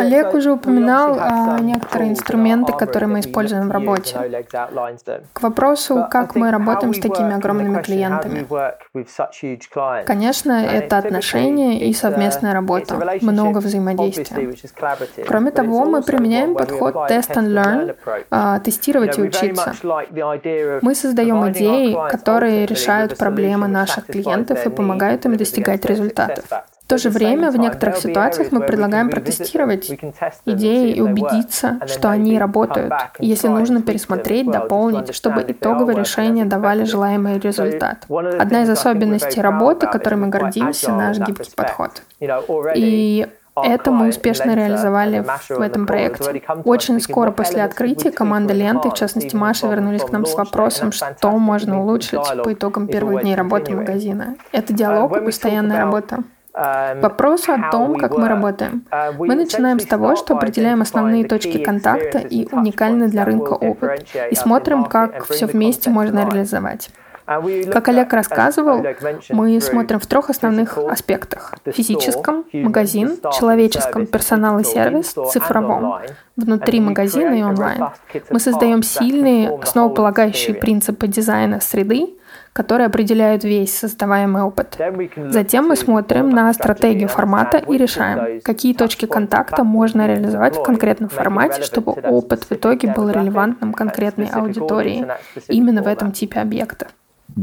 [0.00, 4.16] Олег уже упоминал а, некоторые инструменты, которые мы используем в работе.
[5.32, 8.46] К вопросу, как мы работаем с такими огромными клиентами.
[10.04, 14.54] Конечно, это отношения и совместная работа, много взаимодействия.
[15.26, 17.96] Кроме того, мы применяем подход test and learn,
[18.30, 19.74] а, тестировать и учиться.
[20.82, 26.44] Мы создаем идеи, которые решают проблемы наших клиентов и помогают им достигать результатов.
[26.88, 29.90] В то же время в некоторых ситуациях мы предлагаем протестировать
[30.46, 32.94] идеи и убедиться, что они работают.
[33.18, 38.06] Если нужно пересмотреть, дополнить, чтобы итоговые решения давали желаемый результат.
[38.08, 42.02] Одна из особенностей работы, которой мы гордимся, наш гибкий подход.
[42.74, 46.42] И это мы успешно реализовали в этом проекте.
[46.64, 51.32] Очень скоро после открытия команда ленты, в частности Маша, вернулись к нам с вопросом, что
[51.32, 54.36] можно улучшить по итогам первых дней работы магазина.
[54.52, 56.20] Это диалог и постоянная работа.
[56.58, 58.82] К вопросу о том, как мы работаем.
[59.16, 64.34] Мы начинаем с того, что определяем основные точки контакта и уникальный для рынка опыт, и
[64.34, 66.90] смотрим, как все вместе можно реализовать.
[67.70, 68.84] Как Олег рассказывал,
[69.28, 71.54] мы смотрим в трех основных аспектах.
[71.66, 76.00] Физическом, магазин, человеческом, персонал и сервис, цифровом,
[76.36, 77.84] внутри магазина и онлайн.
[78.30, 82.14] Мы создаем сильные, основополагающие принципы дизайна среды,
[82.58, 84.76] которые определяют весь создаваемый опыт.
[85.28, 91.08] Затем мы смотрим на стратегию формата и решаем, какие точки контакта можно реализовать в конкретном
[91.08, 95.06] формате, чтобы опыт в итоге был релевантным конкретной аудитории
[95.46, 96.88] именно в этом типе объекта.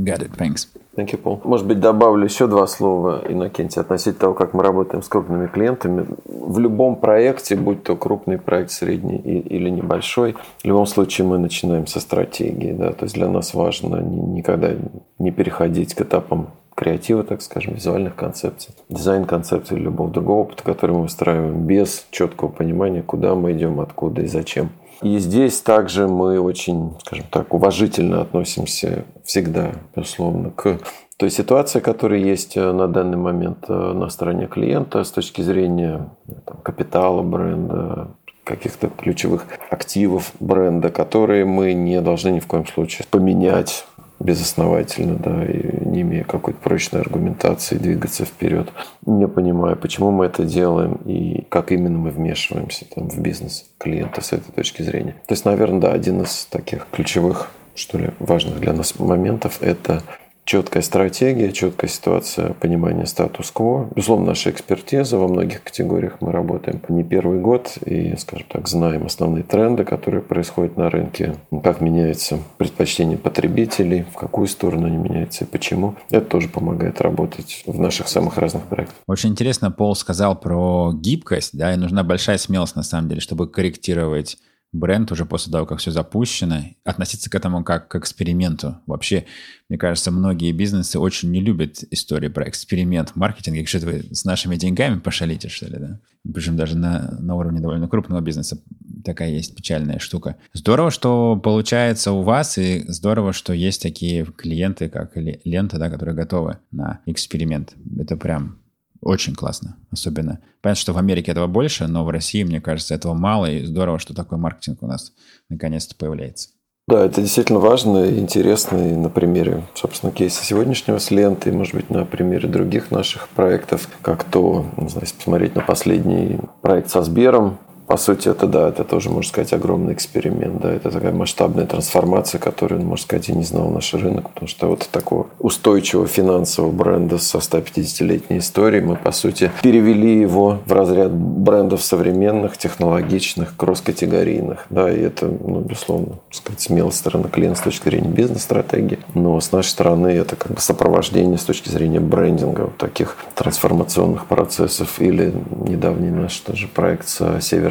[0.04, 0.68] Got it, thanks.
[0.96, 1.42] Thank you, Paul.
[1.44, 6.06] Может быть, добавлю еще два слова, Иннокентий, относительно того, как мы работаем с крупными клиентами.
[6.26, 11.88] В любом проекте, будь то крупный проект, средний или небольшой, в любом случае мы начинаем
[11.88, 12.72] со стратегии.
[12.72, 12.92] Да?
[12.92, 14.72] То есть для нас важно никогда
[15.20, 20.92] не переходить к этапам креатива, так скажем, визуальных концепций, дизайн-концепций или любого другого опыта, который
[20.92, 24.70] мы выстраиваем без четкого понимания, куда мы идем, откуда и зачем.
[25.02, 30.80] И здесь также мы очень, скажем так, уважительно относимся всегда, безусловно, к
[31.18, 36.10] той ситуации, которая есть э, на данный момент э, на стороне клиента с точки зрения
[36.46, 38.10] там, капитала бренда,
[38.44, 43.86] каких-то ключевых активов бренда, которые мы не должны ни в коем случае поменять
[44.20, 48.70] безосновательно, да, и не имея какой-то прочной аргументации двигаться вперед,
[49.06, 54.22] не понимая, почему мы это делаем и как именно мы вмешиваемся там, в бизнес клиента
[54.22, 55.16] с этой точки зрения.
[55.28, 60.02] То есть, наверное, да, один из таких ключевых, что ли, важных для нас моментов– это
[60.46, 63.90] четкая стратегия, четкая ситуация, понимание статус-кво.
[63.96, 69.06] Безусловно, наша экспертиза во многих категориях мы работаем не первый год и, скажем так, знаем
[69.06, 75.46] основные тренды, которые происходят на рынке, как меняется предпочтение потребителей, в какую сторону они меняются
[75.46, 75.96] и почему.
[76.12, 78.96] Это тоже помогает работать в наших самых разных проектах.
[79.08, 83.48] Очень интересно, Пол сказал про гибкость, да, и нужна большая смелость на самом деле, чтобы
[83.48, 84.38] корректировать
[84.76, 88.78] бренд уже после того, как все запущено, относиться к этому как к эксперименту.
[88.86, 89.26] Вообще,
[89.70, 93.66] мне кажется, многие бизнесы очень не любят истории про эксперимент в маркетинге.
[93.66, 96.00] Что вы с нашими деньгами пошалите, что ли, да?
[96.34, 98.60] Причем даже на, на уровне довольно крупного бизнеса
[99.04, 100.38] такая есть печальная штука.
[100.54, 106.16] Здорово, что получается у вас, и здорово, что есть такие клиенты, как Лента, да, которые
[106.16, 107.76] готовы на эксперимент.
[108.00, 108.58] Это прям
[109.06, 110.40] очень классно, особенно.
[110.62, 114.00] Понятно, что в Америке этого больше, но в России, мне кажется, этого мало, и здорово,
[114.00, 115.14] что такой маркетинг у нас
[115.48, 116.50] наконец-то появляется.
[116.88, 121.74] Да, это действительно важно и интересно и на примере, собственно, кейса сегодняшнего с лентой, может
[121.74, 126.90] быть, на примере других наших проектов, как то, не знаю, если посмотреть на последний проект
[126.90, 130.62] со Сбером, по сути, это да, это тоже, можно сказать, огромный эксперимент.
[130.62, 134.68] Да, это такая масштабная трансформация, которую, можно сказать, и не знал наш рынок, потому что
[134.68, 141.12] вот такого устойчивого финансового бренда со 150-летней историей мы, по сути, перевели его в разряд
[141.12, 144.66] брендов современных, технологичных, кросс-категорийных.
[144.70, 149.00] Да, и это, ну, безусловно, сказать, смелая сторона клиента с точки зрения бизнес-стратегии.
[149.14, 154.26] Но с нашей стороны это как бы сопровождение с точки зрения брендинга вот таких трансформационных
[154.26, 155.00] процессов.
[155.00, 155.34] Или
[155.68, 157.22] недавний наш тоже проект с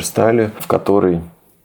[0.05, 1.23] Северстали, в который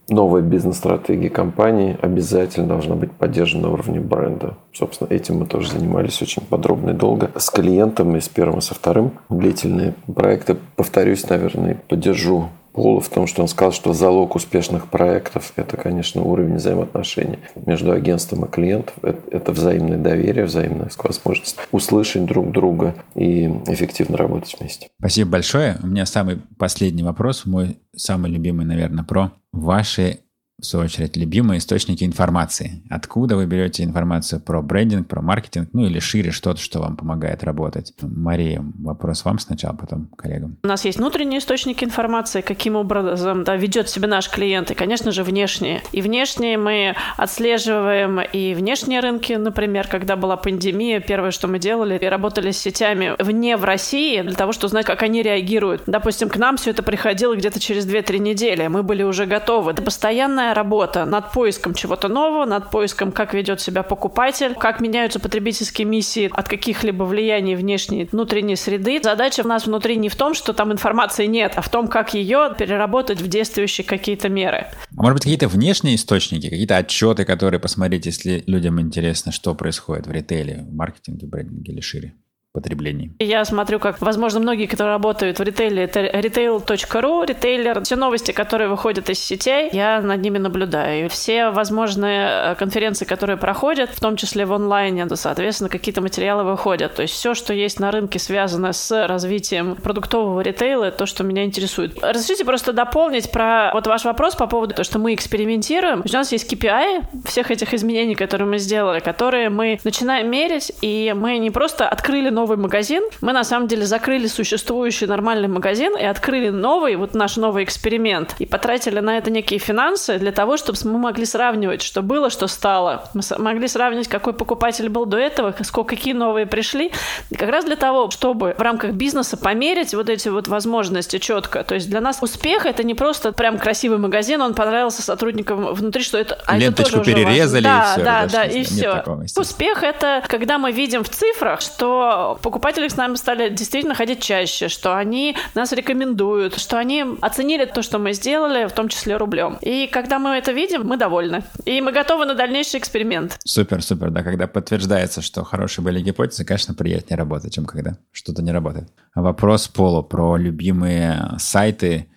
[0.08, 4.56] новая бизнес-стратегия компании обязательно должна быть поддержана на уровне бренда.
[4.74, 8.62] Собственно, этим мы тоже занимались очень подробно и долго с клиентом и с первым, и
[8.62, 9.12] со вторым.
[9.30, 12.48] Длительные проекты, повторюсь, наверное, поддержу
[12.80, 17.92] Пола в том, что он сказал, что залог успешных проектов– это, конечно, уровень взаимоотношений между
[17.92, 18.94] агентством и клиентом.
[19.02, 24.88] Это, это взаимное доверие, взаимная возможность услышать друг друга и эффективно работать вместе.
[24.98, 25.78] Спасибо большое.
[25.84, 30.20] У меня самый последний вопрос, мой самый любимый, наверное, про ваши
[30.62, 32.82] в свою очередь, любимые источники информации.
[32.90, 37.44] Откуда вы берете информацию про брендинг, про маркетинг, ну или шире что-то, что вам помогает
[37.44, 37.94] работать?
[38.02, 40.58] Мария, вопрос вам сначала, потом коллегам.
[40.64, 45.12] У нас есть внутренние источники информации, каким образом да, ведет себя наш клиент, и, конечно
[45.12, 45.82] же, внешние.
[45.92, 51.98] И внешние мы отслеживаем и внешние рынки, например, когда была пандемия, первое, что мы делали,
[51.98, 55.84] и работали с сетями вне в России для того, чтобы знать, как они реагируют.
[55.86, 59.72] Допустим, к нам все это приходило где-то через 2-3 недели, мы были уже готовы.
[59.72, 64.82] Это постоянная постоянная работа над поиском чего-то нового, над поиском, как ведет себя покупатель, как
[64.82, 69.00] меняются потребительские миссии от каких-либо влияний внешней, внутренней среды.
[69.04, 72.14] Задача у нас внутри не в том, что там информации нет, а в том, как
[72.14, 74.68] ее переработать в действующие какие-то меры.
[74.98, 80.08] А может быть, какие-то внешние источники, какие-то отчеты, которые посмотреть, если людям интересно, что происходит
[80.08, 82.14] в ритейле, в маркетинге, брендинге или шире?
[82.52, 83.16] Потреблении.
[83.20, 88.70] Я смотрю, как, возможно, многие, которые работают в ритейле, это retail.ru, ритейлер, все новости, которые
[88.70, 91.06] выходят из сетей, я над ними наблюдаю.
[91.06, 96.02] И все возможные э, конференции, которые проходят, в том числе в онлайне, да, соответственно, какие-то
[96.02, 96.96] материалы выходят.
[96.96, 101.46] То есть все, что есть на рынке, связано с развитием продуктового ритейла, то, что меня
[101.46, 102.02] интересует.
[102.02, 106.04] Разрешите просто дополнить про вот ваш вопрос по поводу того, что мы экспериментируем.
[106.04, 111.14] У нас есть KPI всех этих изменений, которые мы сделали, которые мы начинаем мерить, и
[111.16, 113.04] мы не просто открыли новый магазин.
[113.22, 118.36] Мы на самом деле закрыли существующий нормальный магазин и открыли новый, вот наш новый эксперимент.
[118.40, 122.48] И потратили на это некие финансы для того, чтобы мы могли сравнивать, что было, что
[122.48, 123.10] стало.
[123.14, 126.92] Мы могли сравнивать, какой покупатель был до этого, сколько какие новые пришли.
[127.30, 131.64] И как раз для того, чтобы в рамках бизнеса померить вот эти вот возможности четко.
[131.64, 136.04] То есть для нас успех это не просто прям красивый магазин, он понравился сотрудникам внутри,
[136.04, 136.38] что это...
[136.46, 138.04] А Ленточку это перерезали да, и все.
[138.04, 139.04] Да, да, да, и все.
[139.36, 144.68] Успех это когда мы видим в цифрах, что покупатели с нами стали действительно ходить чаще,
[144.68, 149.58] что они нас рекомендуют, что они оценили то, что мы сделали, в том числе рублем.
[149.62, 151.44] И когда мы это видим, мы довольны.
[151.66, 153.38] И мы готовы на дальнейший эксперимент.
[153.46, 154.12] Супер, супер.
[154.12, 158.90] Да, когда подтверждается, что хорошие были гипотезы, конечно, приятнее работать, чем когда что-то не работает.
[159.16, 162.08] Вопрос Полу про любимые сайты,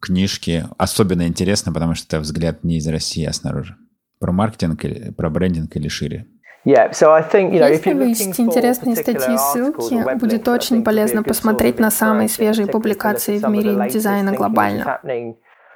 [0.00, 0.66] книжки.
[0.76, 3.76] Особенно интересно, потому что это взгляд не из России, а снаружи.
[4.18, 6.26] Про маркетинг, или про брендинг или шире?
[6.68, 13.38] Если вы ищете интересные статьи и ссылки, будет очень полезно посмотреть на самые свежие публикации
[13.38, 15.00] в мире дизайна глобально.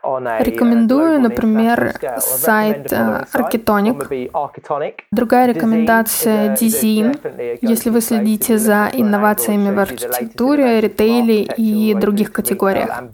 [0.02, 4.28] Рекомендую, например, сайт Architonic.
[5.12, 13.04] Другая рекомендация– Dizin, если вы следите за инновациями в архитектуре, ритейле и других категориях.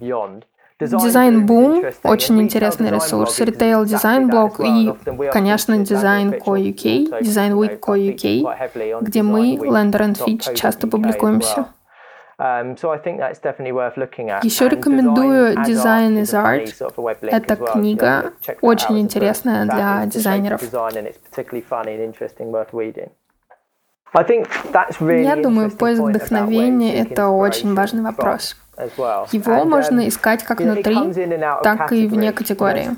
[0.80, 4.94] Designboom– очень интересный ресурс, Retail Design Blog и,
[5.32, 11.66] конечно, Design.co.uk, Design Week.co.uk, где мы, Landor & Fitch, часто публикуемся.
[14.44, 16.72] Еще рекомендую Design is Art.
[17.22, 20.62] Это книга, очень интересная для дизайнеров.
[25.00, 28.56] Я думаю, поиск вдохновения– это очень важный вопрос.
[29.32, 30.96] Его можно uh, искать как внутри,
[31.64, 32.90] так и вне категории.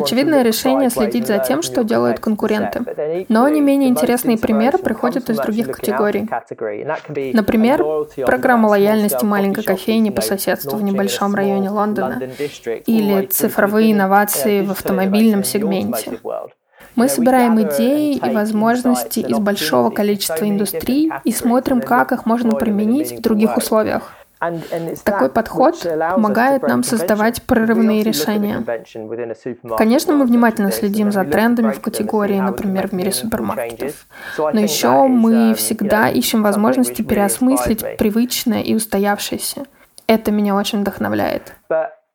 [0.00, 2.80] Очевидное решение следить за тем, что делают конкуренты.
[3.28, 6.28] Но не менее интересные примеры приходят из других категорий.
[7.34, 7.84] Например,
[8.24, 12.22] программа лояльности маленькой кофейни по соседству в небольшом районе Лондона
[12.86, 16.18] или цифровые инновации в автомобильном сегменте.
[16.96, 23.18] Мы собираем идеи и возможности из большого количества индустрий и смотрим, как их можно применить
[23.18, 24.12] в других условиях.
[25.04, 28.64] Такой подход помогает нам создавать прорывные решения.
[29.76, 34.06] Конечно, мы внимательно следим за трендами в категории, например, в мире супермаркетов.
[34.38, 39.64] Но еще мы всегда ищем возможности переосмыслить привычное и устоявшееся.
[40.06, 41.54] Это меня очень вдохновляет.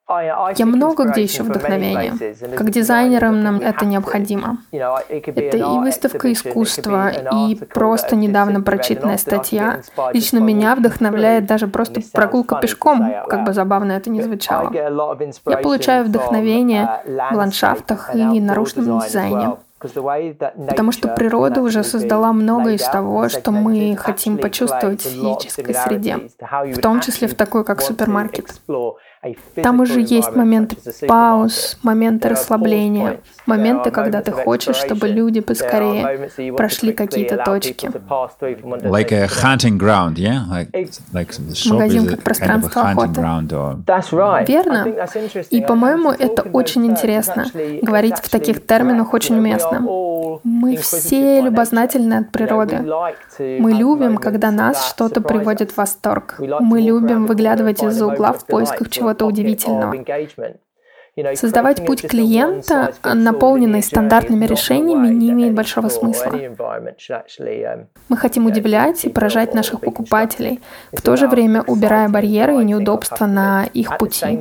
[0.09, 2.13] Я много где ищу вдохновения.
[2.55, 4.57] Как дизайнерам нам это необходимо.
[4.71, 9.81] Это и выставка искусства, и просто недавно прочитанная статья.
[10.13, 14.73] Лично меня вдохновляет даже просто прогулка пешком, как бы забавно это ни звучало.
[14.73, 16.89] Я получаю вдохновение
[17.31, 19.57] в ландшафтах и наружном дизайне.
[19.79, 26.29] Потому что природа уже создала многое из того, что мы хотим почувствовать в физической среде,
[26.39, 28.51] в том числе в такой, как супермаркет.
[29.55, 36.93] Там уже есть моменты пауз, моменты расслабления, моменты, когда ты хочешь, чтобы люди поскорее прошли
[36.93, 37.87] какие-то точки.
[37.87, 40.45] Like a hunting ground, yeah?
[40.49, 40.71] Like,
[41.13, 43.21] like Магазин как пространство охоты.
[43.21, 44.45] Or...
[44.47, 44.87] Верно.
[45.49, 47.45] И, по-моему, это очень интересно.
[47.81, 49.79] Говорить в таких терминах очень уместно.
[50.43, 52.85] Мы все любознательны от природы.
[53.37, 56.39] Мы любим, когда нас что-то приводит в восторг.
[56.39, 59.95] Мы любим выглядывать из-за угла в поисках чего-то удивительного.
[61.35, 66.31] Создавать путь клиента, наполненный стандартными решениями, не имеет большого смысла.
[68.09, 70.61] Мы хотим удивлять и поражать наших покупателей,
[70.93, 74.39] в то же время убирая барьеры и неудобства на их пути.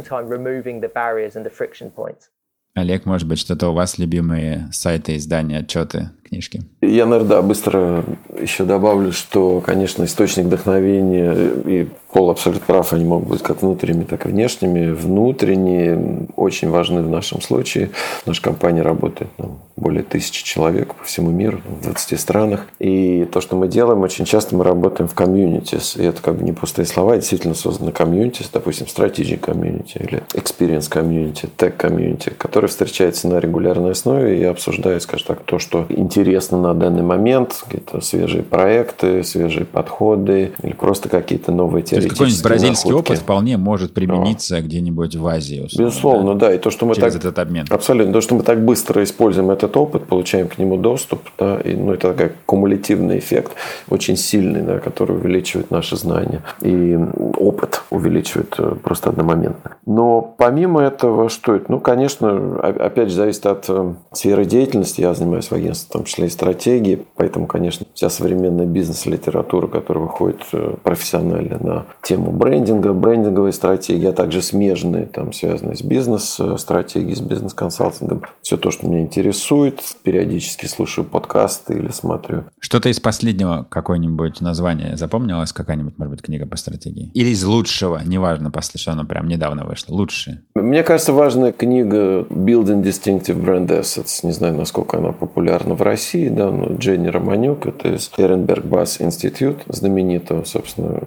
[2.74, 6.62] Олег, может быть, что-то у вас любимые сайты, издания, отчеты, книжки?
[6.80, 8.04] Я, наверное, да, быстро
[8.40, 14.04] еще добавлю, что, конечно, источник вдохновения и Пол абсолютно прав, они могут быть как внутренними,
[14.04, 14.92] так и внешними.
[14.92, 17.90] Внутренние очень важны в нашем случае.
[18.24, 22.66] Наша компания работает ну, более тысячи человек по всему миру, в 20 странах.
[22.78, 25.96] И то, что мы делаем, очень часто мы работаем в комьюнитис.
[25.96, 30.90] И это как бы не пустые слова, действительно созданы комьюнитис, допустим, strategy community или experience
[30.90, 36.17] community, tech community, который встречается на регулярной основе и обсуждает, скажем так, то, что интересно
[36.56, 42.42] на данный момент, какие-то свежие проекты, свежие подходы или просто какие-то новые темы есть какой-нибудь
[42.42, 43.12] бразильский находки.
[43.12, 44.62] опыт вполне может примениться да.
[44.62, 45.60] где-нибудь в Азии.
[45.60, 46.48] Условно, Безусловно, да?
[46.48, 46.54] да.
[46.54, 47.66] И то, что мы Через так, этот обмен.
[47.70, 48.12] Абсолютно.
[48.12, 51.92] То, что мы так быстро используем этот опыт, получаем к нему доступ, да, и, ну,
[51.92, 53.52] это такой кумулятивный эффект,
[53.88, 56.42] очень сильный, да, который увеличивает наши знания.
[56.60, 56.98] И
[57.36, 59.76] опыт увеличивает э, просто одномоментно.
[59.86, 61.70] Но помимо этого, что это?
[61.70, 65.00] Ну, конечно, опять же, зависит от э, сферы деятельности.
[65.00, 67.04] Я занимаюсь в агентстве, в том числе и стратегии.
[67.16, 74.12] Поэтому, конечно, вся современная бизнес-литература, которая выходит э, профессионально на тему брендинга, брендинговой стратегии, а
[74.12, 78.22] также смежные, там, связанные с бизнес-стратегией, с бизнес-консалтингом.
[78.42, 79.80] Все то, что меня интересует.
[80.02, 82.44] Периодически слушаю подкасты или смотрю.
[82.58, 85.52] Что-то из последнего, какое-нибудь название запомнилось?
[85.52, 87.10] Какая-нибудь, может быть, книга по стратегии?
[87.14, 88.00] Или из лучшего?
[88.04, 89.94] Неважно, после что оно прям недавно вышло.
[89.94, 90.42] Лучшее.
[90.62, 94.20] Мне кажется, важная книга Building Distinctive Brand Assets.
[94.24, 99.00] Не знаю, насколько она популярна в России, да, но Дженни Романюк, это из Эренберг Бас
[99.00, 101.00] Институт, знаменитого, собственно,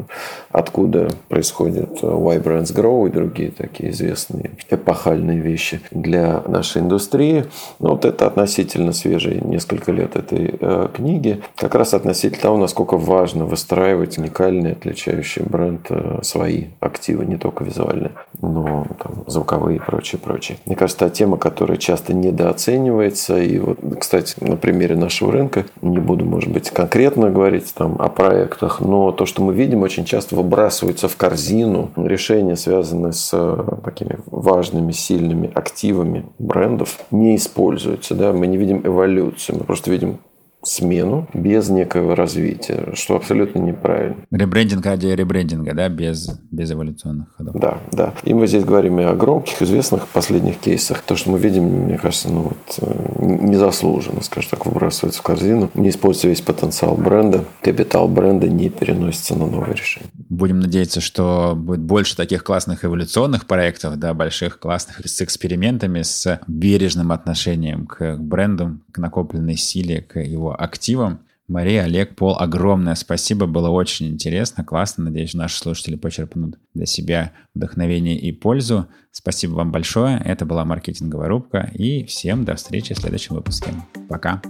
[0.52, 7.46] откуда происходит Why Brands Grow и другие такие известные эпохальные вещи для нашей индустрии.
[7.80, 12.98] Но вот это относительно свежие несколько лет этой э, книги, как раз относительно того, насколько
[12.98, 19.80] важно выстраивать уникальный, отличающий бренд э, свои активы, не только визуальные, но там, звуковые и
[19.80, 20.58] прочее, прочее.
[20.66, 23.42] Мне кажется, та тема, которая часто недооценивается.
[23.42, 28.10] И вот, кстати, на примере нашего рынка, не буду, может быть, конкретно говорить там о
[28.10, 33.64] проектах, но то, что мы видим, очень часто выбрасываются в корзину решения, связанные с э,
[33.84, 38.14] такими важными, сильными активами брендов, не используются.
[38.14, 38.34] Да?
[38.34, 40.20] Мы не видим эволюцию, мы просто видим
[40.64, 44.18] смену без некого развития, что абсолютно неправильно.
[44.32, 47.56] Ребрендинг ради ребрендинга, да, без, без эволюционных ходов.
[47.56, 48.14] Да, да.
[48.24, 51.02] И мы здесь говорим и о громких, известных последних кейсах.
[51.02, 55.70] То, что мы видим, мне кажется, ну вот, э, незаслуженно, скажем так, выбрасывается в корзину.
[55.74, 60.08] Не используется весь потенциал бренда, капитал бренда не переносится на новые решения.
[60.30, 66.40] Будем надеяться, что будет больше таких классных эволюционных проектов, да, больших, классных, с экспериментами, с
[66.48, 71.22] бережным отношением к бренду, к накопленной силе, к его активам.
[71.48, 73.46] Мария, Олег, Пол, огромное спасибо.
[73.46, 75.06] Было очень интересно, классно.
[75.06, 78.88] Надеюсь, наши слушатели почерпнут для себя вдохновение и пользу.
[79.12, 80.22] Спасибо вам большое.
[80.24, 81.70] Это была маркетинговая рубка.
[81.74, 83.74] И всем до встречи в следующем выпуске.
[84.08, 84.42] Пока.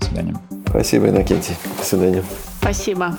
[0.00, 0.36] До свидания.
[0.68, 1.54] Спасибо, Иннокентий.
[1.78, 2.24] До свидания.
[2.60, 3.16] Спасибо.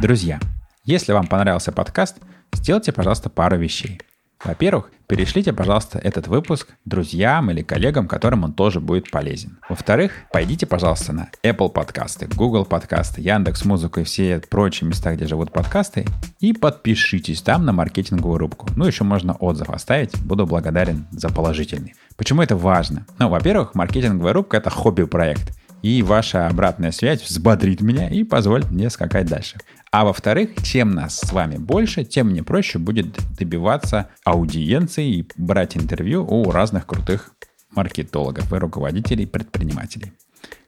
[0.00, 0.38] Друзья,
[0.84, 2.18] если вам понравился подкаст,
[2.54, 4.00] сделайте, пожалуйста, пару вещей.
[4.46, 9.58] Во-первых, перешлите, пожалуйста, этот выпуск друзьям или коллегам, которым он тоже будет полезен.
[9.68, 15.26] Во-вторых, пойдите, пожалуйста, на Apple подкасты, Google подкасты, Яндекс Музыку и все прочие места, где
[15.26, 16.06] живут подкасты,
[16.38, 18.68] и подпишитесь там на маркетинговую рубку.
[18.76, 21.96] Ну, еще можно отзыв оставить, буду благодарен за положительный.
[22.16, 23.04] Почему это важно?
[23.18, 28.90] Ну, во-первых, маркетинговая рубка— это хобби-проект, и ваша обратная связь взбодрит меня и позволит мне
[28.90, 29.58] скакать дальше.
[29.96, 35.74] А во-вторых, чем нас с вами больше, тем мне проще будет добиваться аудиенции и брать
[35.74, 37.30] интервью у разных крутых
[37.70, 40.12] маркетологов и руководителей предпринимателей.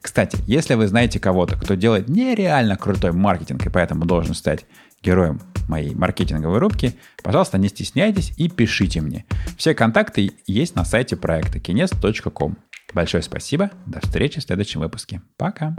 [0.01, 4.65] Кстати, если вы знаете кого-то, кто делает нереально крутой маркетинг и поэтому должен стать
[5.03, 9.27] героем моей маркетинговой рубки, пожалуйста, не стесняйтесь и пишите мне.
[9.59, 12.57] Все контакты есть на сайте проекта kines.com.
[12.95, 13.69] Большое спасибо.
[13.85, 15.21] До встречи в следующем выпуске.
[15.37, 15.75] Пока.